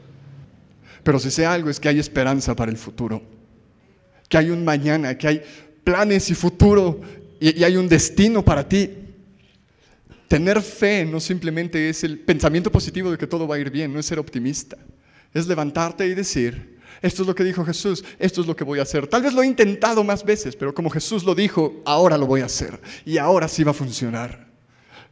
[1.02, 3.20] Pero si sé algo es que hay esperanza para el futuro.
[4.28, 5.42] Que hay un mañana, que hay
[5.82, 7.00] planes y futuro
[7.40, 8.90] y, y hay un destino para ti.
[10.28, 13.92] Tener fe no simplemente es el pensamiento positivo de que todo va a ir bien,
[13.92, 14.76] no es ser optimista.
[15.34, 18.78] Es levantarte y decir, esto es lo que dijo Jesús, esto es lo que voy
[18.78, 19.06] a hacer.
[19.06, 22.40] Tal vez lo he intentado más veces, pero como Jesús lo dijo, ahora lo voy
[22.40, 22.80] a hacer.
[23.04, 24.46] Y ahora sí va a funcionar.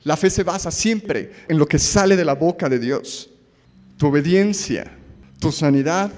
[0.03, 3.30] La fe se basa siempre en lo que sale de la boca de Dios.
[3.97, 4.91] Tu obediencia,
[5.41, 6.11] tu sanidad,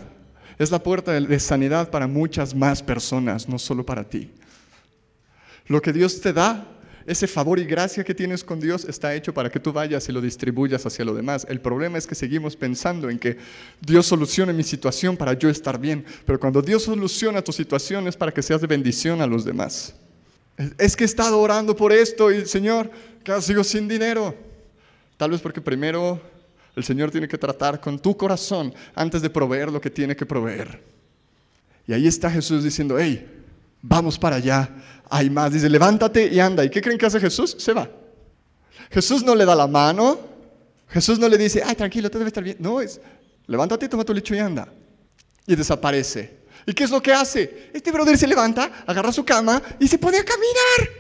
[0.59, 4.31] es la puerta de sanidad para muchas más personas, no solo para ti.
[5.67, 6.67] Lo que Dios te da
[7.07, 10.13] ese favor y gracia que tienes con Dios está hecho para que tú vayas y
[10.13, 11.47] lo distribuyas hacia lo demás.
[11.49, 13.37] El problema es que seguimos pensando en que
[13.81, 18.17] Dios solucione mi situación para yo estar bien, pero cuando Dios soluciona tu situación es
[18.17, 19.95] para que seas de bendición a los demás.
[20.79, 22.91] Es que he estado orando por esto y Señor,
[23.23, 24.35] que sigo sin dinero.
[25.17, 26.21] Tal vez porque primero
[26.75, 30.27] el Señor tiene que tratar con tu corazón antes de proveer lo que tiene que
[30.27, 30.83] proveer.
[31.87, 33.36] Y ahí está Jesús diciendo, hey,
[33.89, 34.69] vamos para allá,
[35.09, 35.53] hay más.
[35.53, 36.65] Dice, levántate y anda.
[36.65, 37.57] ¿Y qué creen que hace Jesús?
[37.59, 37.89] Se va.
[38.91, 40.19] Jesús no le da la mano.
[40.89, 42.57] Jesús no le dice, ay, tranquilo, te debe estar bien.
[42.61, 43.01] No, es,
[43.47, 44.69] levántate, toma tu lecho y anda.
[45.47, 46.45] Y desaparece.
[46.67, 47.71] ¿Y qué es lo que hace?
[47.73, 50.91] Este brother se levanta, agarra su cama y se pone a caminar.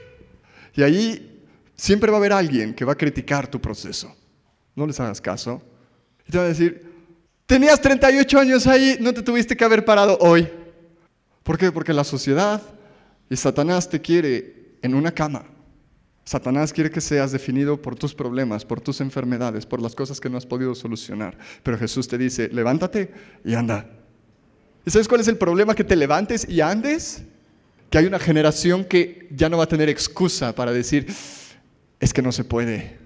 [0.74, 1.42] Y ahí
[1.74, 4.14] siempre va a haber alguien que va a criticar tu proceso.
[4.74, 5.62] No les hagas caso.
[6.28, 6.92] Y te va a decir,
[7.46, 10.48] tenías 38 años ahí, no te tuviste que haber parado hoy.
[11.42, 11.72] ¿Por qué?
[11.72, 12.60] Porque la sociedad
[13.28, 15.46] y Satanás te quiere en una cama.
[16.24, 20.28] Satanás quiere que seas definido por tus problemas, por tus enfermedades, por las cosas que
[20.28, 21.38] no has podido solucionar.
[21.62, 23.12] Pero Jesús te dice, levántate
[23.44, 23.88] y anda.
[24.84, 25.74] ¿Y sabes cuál es el problema?
[25.74, 27.22] Que te levantes y andes.
[27.90, 31.06] Que hay una generación que ya no va a tener excusa para decir,
[32.00, 33.05] es que no se puede.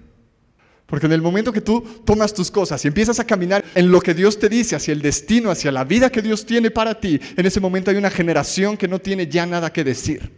[0.91, 4.01] Porque en el momento que tú tomas tus cosas y empiezas a caminar en lo
[4.01, 7.17] que Dios te dice, hacia el destino, hacia la vida que Dios tiene para ti,
[7.37, 10.33] en ese momento hay una generación que no tiene ya nada que decir.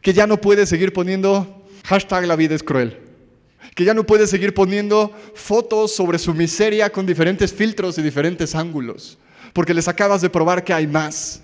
[0.00, 3.00] Que ya no puede seguir poniendo hashtag la vida es cruel.
[3.74, 8.54] Que ya no puede seguir poniendo fotos sobre su miseria con diferentes filtros y diferentes
[8.54, 9.18] ángulos.
[9.52, 11.40] Porque les acabas de probar que hay más.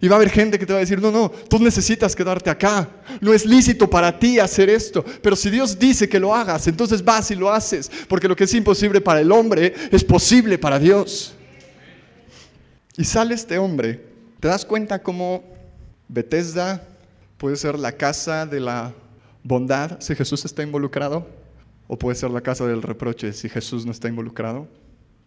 [0.00, 2.50] Y va a haber gente que te va a decir, no, no, tú necesitas quedarte
[2.50, 2.88] acá.
[3.20, 5.04] No es lícito para ti hacer esto.
[5.22, 7.90] Pero si Dios dice que lo hagas, entonces vas y lo haces.
[8.08, 11.34] Porque lo que es imposible para el hombre es posible para Dios.
[12.96, 14.04] Y sale este hombre.
[14.40, 15.44] ¿Te das cuenta cómo
[16.08, 16.82] Bethesda
[17.36, 18.92] puede ser la casa de la
[19.42, 21.26] bondad si Jesús está involucrado?
[21.88, 24.68] ¿O puede ser la casa del reproche si Jesús no está involucrado?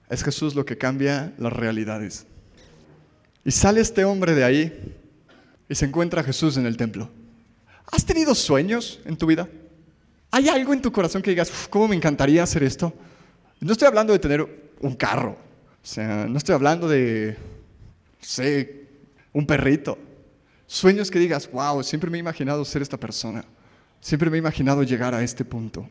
[0.10, 2.26] Es Jesús lo que cambia las realidades.
[3.46, 4.96] Y sale este hombre de ahí
[5.68, 7.10] y se encuentra a Jesús en el templo.
[7.92, 9.48] ¿Has tenido sueños en tu vida?
[10.32, 12.94] ¿Hay algo en tu corazón que digas, cómo me encantaría hacer esto?
[13.60, 17.38] No estoy hablando de tener un carro, o sea, no estoy hablando de,
[18.20, 18.88] no sé,
[19.32, 19.98] un perrito.
[20.66, 23.46] Sueños que digas, wow, siempre me he imaginado ser esta persona,
[24.02, 25.88] siempre me he imaginado llegar a este punto.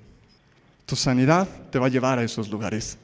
[0.86, 2.98] Tu sanidad te va a llevar a esos lugares.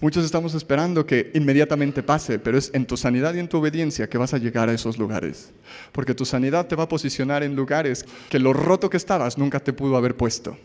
[0.00, 4.08] Muchos estamos esperando que inmediatamente pase, pero es en tu sanidad y en tu obediencia
[4.08, 5.50] que vas a llegar a esos lugares.
[5.92, 9.60] Porque tu sanidad te va a posicionar en lugares que lo roto que estabas nunca
[9.60, 10.56] te pudo haber puesto.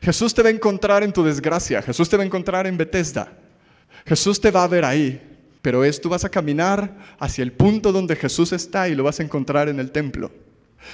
[0.00, 3.32] Jesús te va a encontrar en tu desgracia, Jesús te va a encontrar en Bethesda.
[4.06, 5.20] Jesús te va a ver ahí,
[5.60, 9.18] pero es tú vas a caminar hacia el punto donde Jesús está y lo vas
[9.18, 10.30] a encontrar en el templo.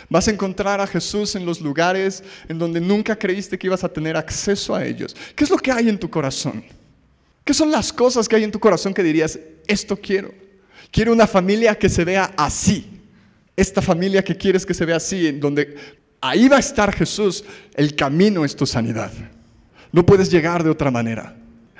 [0.09, 3.89] Vas a encontrar a Jesús en los lugares en donde nunca creíste que ibas a
[3.91, 5.15] tener acceso a ellos.
[5.35, 6.65] ¿Qué es lo que hay en tu corazón?
[7.49, 10.35] ¿Qué son las cosas que hay en tu corazón que dirías, esto quiero?
[10.91, 13.01] Quiero una familia que se vea así.
[13.57, 15.75] Esta familia que quieres que se vea así, en donde
[16.21, 17.43] ahí va a estar Jesús,
[17.75, 19.11] el camino es tu sanidad.
[19.93, 21.35] No puedes llegar de otra manera.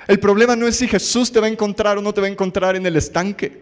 [0.07, 2.31] El problema no es si Jesús te va a encontrar o no te va a
[2.31, 3.61] encontrar en el estanque.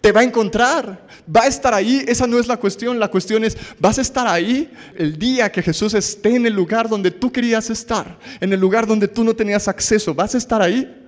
[0.00, 3.42] Te va a encontrar, va a estar ahí, esa no es la cuestión, la cuestión
[3.42, 7.32] es, vas a estar ahí el día que Jesús esté en el lugar donde tú
[7.32, 11.06] querías estar, en el lugar donde tú no tenías acceso, vas a estar ahí.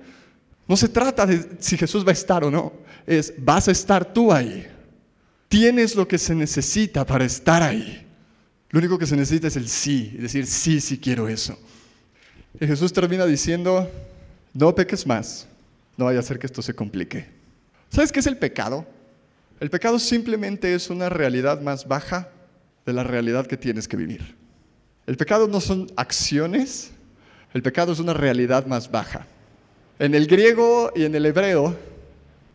[0.67, 2.73] No se trata de si Jesús va a estar o no,
[3.05, 4.67] es vas a estar tú ahí.
[5.47, 8.07] Tienes lo que se necesita para estar ahí.
[8.69, 11.59] Lo único que se necesita es el sí, decir sí, sí quiero eso.
[12.59, 13.89] Y Jesús termina diciendo,
[14.53, 15.47] no peques más,
[15.97, 17.27] no vaya a ser que esto se complique.
[17.89, 18.85] ¿Sabes qué es el pecado?
[19.59, 22.29] El pecado simplemente es una realidad más baja
[22.85, 24.35] de la realidad que tienes que vivir.
[25.05, 26.91] El pecado no son acciones,
[27.53, 29.27] el pecado es una realidad más baja.
[30.01, 31.75] En el griego y en el hebreo,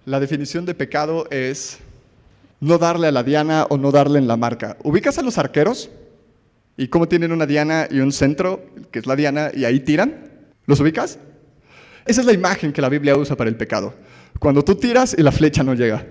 [0.04, 1.78] la definición de pecado es
[2.58, 4.76] no darle a la diana o no darle en la marca.
[4.82, 5.88] ¿Ubicas a los arqueros?
[6.76, 10.28] ¿Y cómo tienen una diana y un centro, que es la diana, y ahí tiran?
[10.64, 11.20] ¿Los ubicas?
[12.04, 13.94] Esa es la imagen que la Biblia usa para el pecado.
[14.40, 16.04] Cuando tú tiras y la flecha no llega,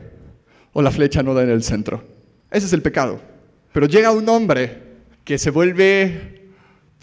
[0.72, 2.02] o la flecha no da en el centro.
[2.50, 3.20] Ese es el pecado.
[3.74, 4.84] Pero llega un hombre
[5.26, 6.35] que se vuelve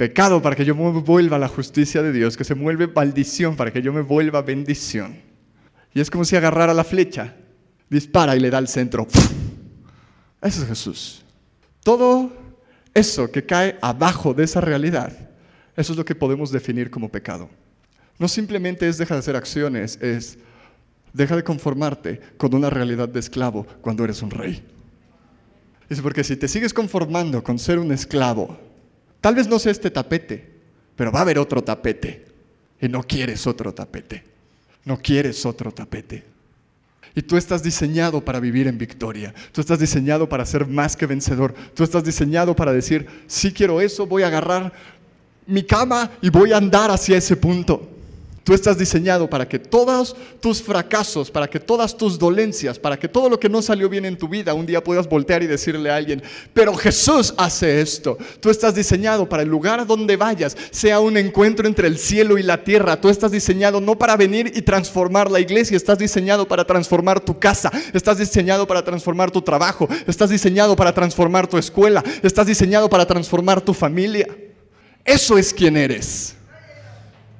[0.02, 3.54] pecado para que yo me vuelva a la justicia de Dios, que se vuelve maldición
[3.54, 5.14] para que yo me vuelva bendición.
[5.94, 7.36] Y es como si agarrara la flecha,
[7.88, 9.06] dispara y le da al centro.
[10.42, 11.24] Eso es Jesús.
[11.84, 12.32] Todo
[12.92, 15.12] eso que cae abajo de esa realidad,
[15.76, 17.48] eso es lo que podemos definir como pecado.
[18.18, 20.36] No simplemente es dejar de hacer acciones, es
[21.12, 24.64] Deja de conformarte con una realidad de esclavo cuando eres un rey.
[25.88, 28.71] Es porque si te sigues conformando con ser un esclavo,
[29.22, 30.46] tal vez no sea este tapete,
[30.94, 32.26] pero va a haber otro tapete.
[32.78, 34.24] Y no quieres otro tapete.
[34.84, 36.24] No quieres otro tapete.
[37.14, 39.32] Y tú estás diseñado para vivir en victoria.
[39.52, 41.54] Tú estás diseñado para ser más que vencedor.
[41.74, 44.72] Tú estás diseñado para decir, si quiero eso, voy a agarrar
[45.46, 47.88] mi cama y voy a andar hacia ese punto.
[48.44, 53.06] Tú estás diseñado para que todos tus fracasos, para que todas tus dolencias, para que
[53.06, 55.90] todo lo que no salió bien en tu vida, un día puedas voltear y decirle
[55.90, 56.20] a alguien,
[56.52, 58.18] pero Jesús hace esto.
[58.40, 62.42] Tú estás diseñado para el lugar donde vayas, sea un encuentro entre el cielo y
[62.42, 63.00] la tierra.
[63.00, 67.38] Tú estás diseñado no para venir y transformar la iglesia, estás diseñado para transformar tu
[67.38, 72.90] casa, estás diseñado para transformar tu trabajo, estás diseñado para transformar tu escuela, estás diseñado
[72.90, 74.26] para transformar tu familia.
[75.04, 76.34] Eso es quien eres.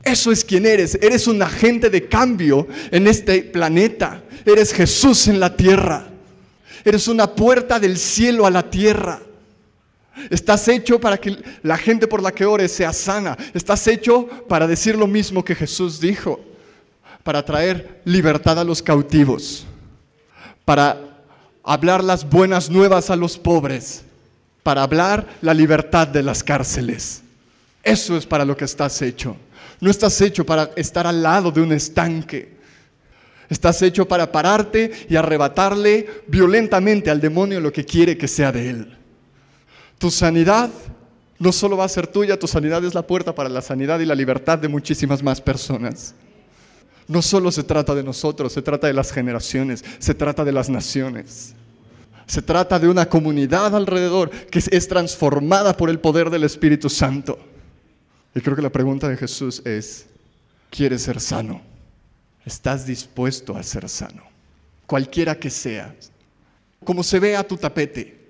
[0.02, 0.98] Eso es quien eres.
[1.00, 4.22] Eres un agente de cambio en este planeta.
[4.44, 6.06] Eres Jesús en la tierra.
[6.84, 9.20] Eres una puerta del cielo a la tierra.
[10.30, 13.36] Estás hecho para que la gente por la que ores sea sana.
[13.54, 16.40] Estás hecho para decir lo mismo que Jesús dijo.
[17.22, 19.64] Para traer libertad a los cautivos.
[20.64, 20.98] Para
[21.62, 24.02] hablar las buenas nuevas a los pobres.
[24.64, 27.22] Para hablar la libertad de las cárceles.
[27.84, 29.36] Eso es para lo que estás hecho.
[29.82, 32.52] No estás hecho para estar al lado de un estanque.
[33.48, 38.70] Estás hecho para pararte y arrebatarle violentamente al demonio lo que quiere que sea de
[38.70, 38.96] él.
[39.98, 40.70] Tu sanidad
[41.36, 44.06] no solo va a ser tuya, tu sanidad es la puerta para la sanidad y
[44.06, 46.14] la libertad de muchísimas más personas.
[47.08, 50.70] No solo se trata de nosotros, se trata de las generaciones, se trata de las
[50.70, 51.56] naciones.
[52.26, 57.51] Se trata de una comunidad alrededor que es transformada por el poder del Espíritu Santo.
[58.34, 60.06] Y creo que la pregunta de Jesús es,
[60.70, 61.60] ¿quieres ser sano?
[62.44, 64.22] ¿Estás dispuesto a ser sano?
[64.86, 65.94] Cualquiera que sea.
[66.84, 68.20] Como se ve a tu tapete.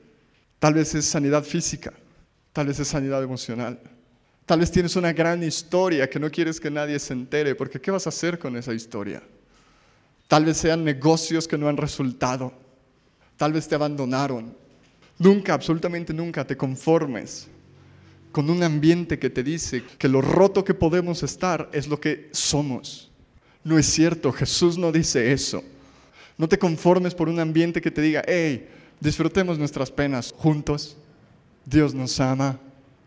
[0.59, 1.93] Tal vez es sanidad física,
[2.53, 3.81] tal vez es sanidad emocional.
[4.47, 7.91] Tal vez tienes una gran historia que no quieres que nadie se entere, porque ¿qué
[7.91, 9.23] vas a hacer con esa historia?
[10.29, 12.53] Tal vez sean negocios que no han resultado.
[13.37, 14.55] Tal vez te abandonaron.
[15.19, 17.49] Nunca, absolutamente nunca te conformes
[18.33, 22.29] con un ambiente que te dice que lo roto que podemos estar es lo que
[22.33, 23.11] somos.
[23.63, 25.63] No es cierto, Jesús no dice eso.
[26.37, 28.69] No te conformes por un ambiente que te diga, hey,
[28.99, 30.97] disfrutemos nuestras penas juntos.
[31.65, 32.59] Dios nos ama,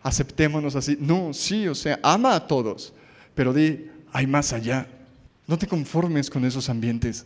[0.01, 0.97] aceptémonos así.
[0.99, 2.93] No, sí, o sea, ama a todos,
[3.33, 4.87] pero di, hay más allá.
[5.47, 7.25] No te conformes con esos ambientes,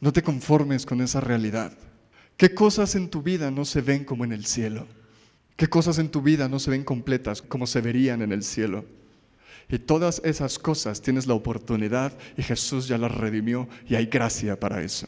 [0.00, 1.72] no te conformes con esa realidad.
[2.36, 4.86] ¿Qué cosas en tu vida no se ven como en el cielo?
[5.60, 8.86] ¿Qué cosas en tu vida no se ven completas como se verían en el cielo?
[9.68, 14.58] Y todas esas cosas tienes la oportunidad y Jesús ya las redimió y hay gracia
[14.58, 15.06] para eso.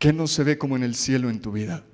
[0.00, 1.84] ¿Qué no se ve como en el cielo en tu vida?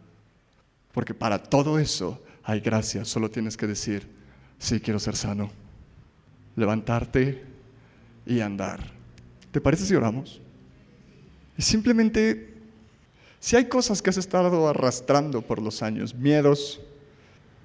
[0.93, 3.05] Porque para todo eso hay gracia.
[3.05, 4.09] Solo tienes que decir,
[4.59, 5.51] sí, quiero ser sano.
[6.57, 7.45] Levantarte
[8.25, 8.81] y andar.
[9.53, 10.41] ¿Te parece si oramos?
[11.59, 12.55] Y simplemente,
[13.41, 16.81] si hay cosas que has estado arrastrando por los años, miedos,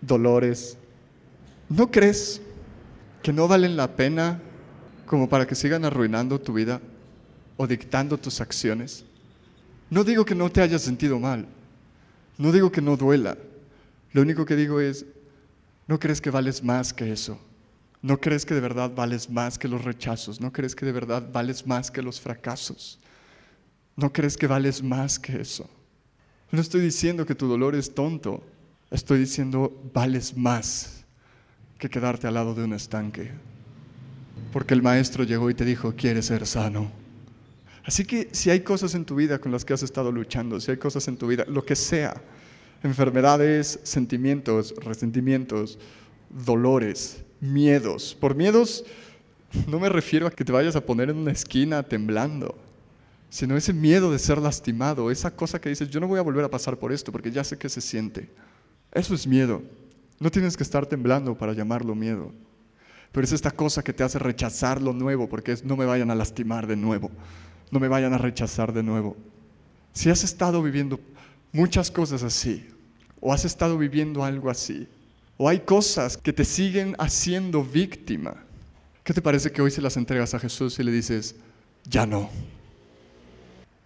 [0.02, 0.78] dolores,
[1.70, 2.42] ¿no crees
[3.22, 4.40] que no valen la pena
[5.06, 6.82] como para que sigan arruinando tu vida
[7.58, 9.06] o dictando tus acciones.
[9.90, 11.48] No digo que no te hayas sentido mal,
[12.38, 13.38] no digo que no duela,
[14.14, 15.06] lo único que digo es,
[15.88, 17.40] ¿no crees que vales más que eso?
[18.02, 20.40] ¿No crees que de verdad vales más que los rechazos?
[20.40, 23.00] ¿No crees que de verdad vales más que los fracasos?
[23.96, 25.68] ¿No crees que vales más que eso?
[26.52, 28.44] No estoy diciendo que tu dolor es tonto,
[28.92, 31.06] estoy diciendo vales más
[31.78, 33.32] que quedarte al lado de un estanque.
[34.52, 36.92] Porque el maestro llegó y te dijo, quieres ser sano.
[37.84, 40.72] Así que si hay cosas en tu vida con las que has estado luchando, si
[40.72, 42.20] hay cosas en tu vida, lo que sea,
[42.84, 45.78] enfermedades, sentimientos, resentimientos,
[46.30, 48.16] dolores, miedos.
[48.20, 48.86] Por miedos
[49.68, 52.56] no me refiero a que te vayas a poner en una esquina temblando,
[53.30, 56.44] sino ese miedo de ser lastimado, esa cosa que dices, yo no voy a volver
[56.44, 58.30] a pasar por esto porque ya sé que se siente.
[58.96, 59.62] Eso es miedo.
[60.20, 62.32] No tienes que estar temblando para llamarlo miedo.
[63.12, 66.10] Pero es esta cosa que te hace rechazar lo nuevo porque es no me vayan
[66.10, 67.12] a lastimar de nuevo
[67.72, 69.16] no me vayan a rechazar de nuevo.
[69.94, 71.00] Si has estado viviendo
[71.52, 72.68] muchas cosas así,
[73.20, 74.88] o has estado viviendo algo así,
[75.38, 78.36] o hay cosas que te siguen haciendo víctima,
[79.04, 81.36] ¿qué te parece que hoy se las entregas a Jesús y le dices,
[81.84, 82.30] ya no?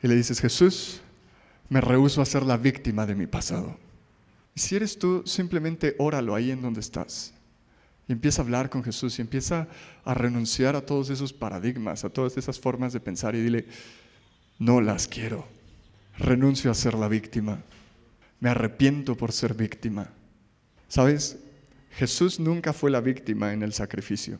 [0.01, 1.01] Y le dices, Jesús,
[1.70, 3.76] me rehuso a ser la víctima de mi pasado.
[4.60, 7.34] Si eres tú, simplemente óralo ahí en donde estás.
[8.10, 9.70] Y empieza a hablar con Jesús y empieza
[10.03, 13.68] a renunciar a todos esos paradigmas, a todas esas formas de pensar y dile,
[14.57, 15.47] no las quiero.
[16.18, 17.64] Renuncio a ser la víctima.
[18.41, 20.10] Me arrepiento por ser víctima.
[20.89, 21.38] ¿Sabes?
[21.91, 24.39] Jesús nunca fue la víctima en el sacrificio.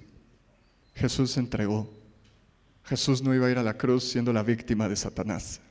[0.96, 1.90] Jesús se entregó.
[2.84, 5.62] Jesús no iba a ir a la cruz siendo la víctima de Satanás.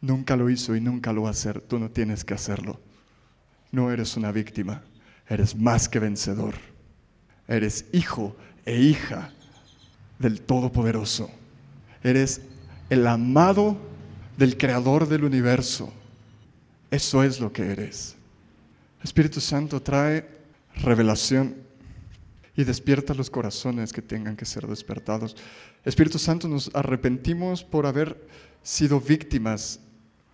[0.00, 1.60] Nunca lo hizo y nunca lo va a hacer.
[1.60, 2.80] Tú no tienes que hacerlo.
[3.70, 4.82] No eres una víctima.
[5.28, 6.54] Eres más que vencedor.
[7.46, 9.32] Eres hijo e hija
[10.18, 11.30] del Todopoderoso.
[12.02, 12.40] Eres
[12.88, 13.76] el amado
[14.36, 15.92] del Creador del universo.
[16.90, 18.16] Eso es lo que eres.
[19.02, 20.28] Espíritu Santo trae
[20.82, 21.54] revelación
[22.56, 25.36] y despierta los corazones que tengan que ser despertados.
[25.84, 28.20] Espíritu Santo, nos arrepentimos por haber
[28.62, 29.80] sido víctimas,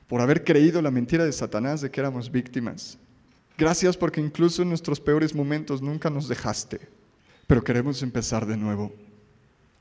[0.09, 2.99] por haber creído la mentira de Satanás de que éramos víctimas.
[3.59, 6.81] Gracias porque incluso en nuestros peores momentos nunca nos dejaste.
[7.47, 8.93] Pero queremos empezar de nuevo.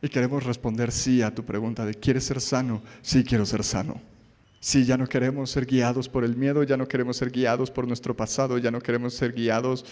[0.02, 2.82] Y queremos responder sí a tu pregunta de ¿quieres ser sano?
[3.02, 4.00] Sí, quiero ser sano.
[4.60, 7.88] Sí, ya no queremos ser guiados por el miedo, ya no queremos ser guiados por
[7.88, 9.86] nuestro pasado, ya no queremos ser guiados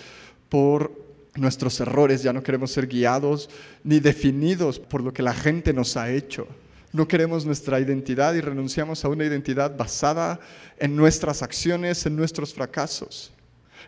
[0.49, 0.91] por
[1.35, 3.49] nuestros errores, ya no queremos ser guiados
[3.83, 6.47] ni definidos por lo que la gente nos ha hecho.
[6.91, 10.39] No queremos nuestra identidad y renunciamos a una identidad basada
[10.77, 13.32] en nuestras acciones, en nuestros fracasos.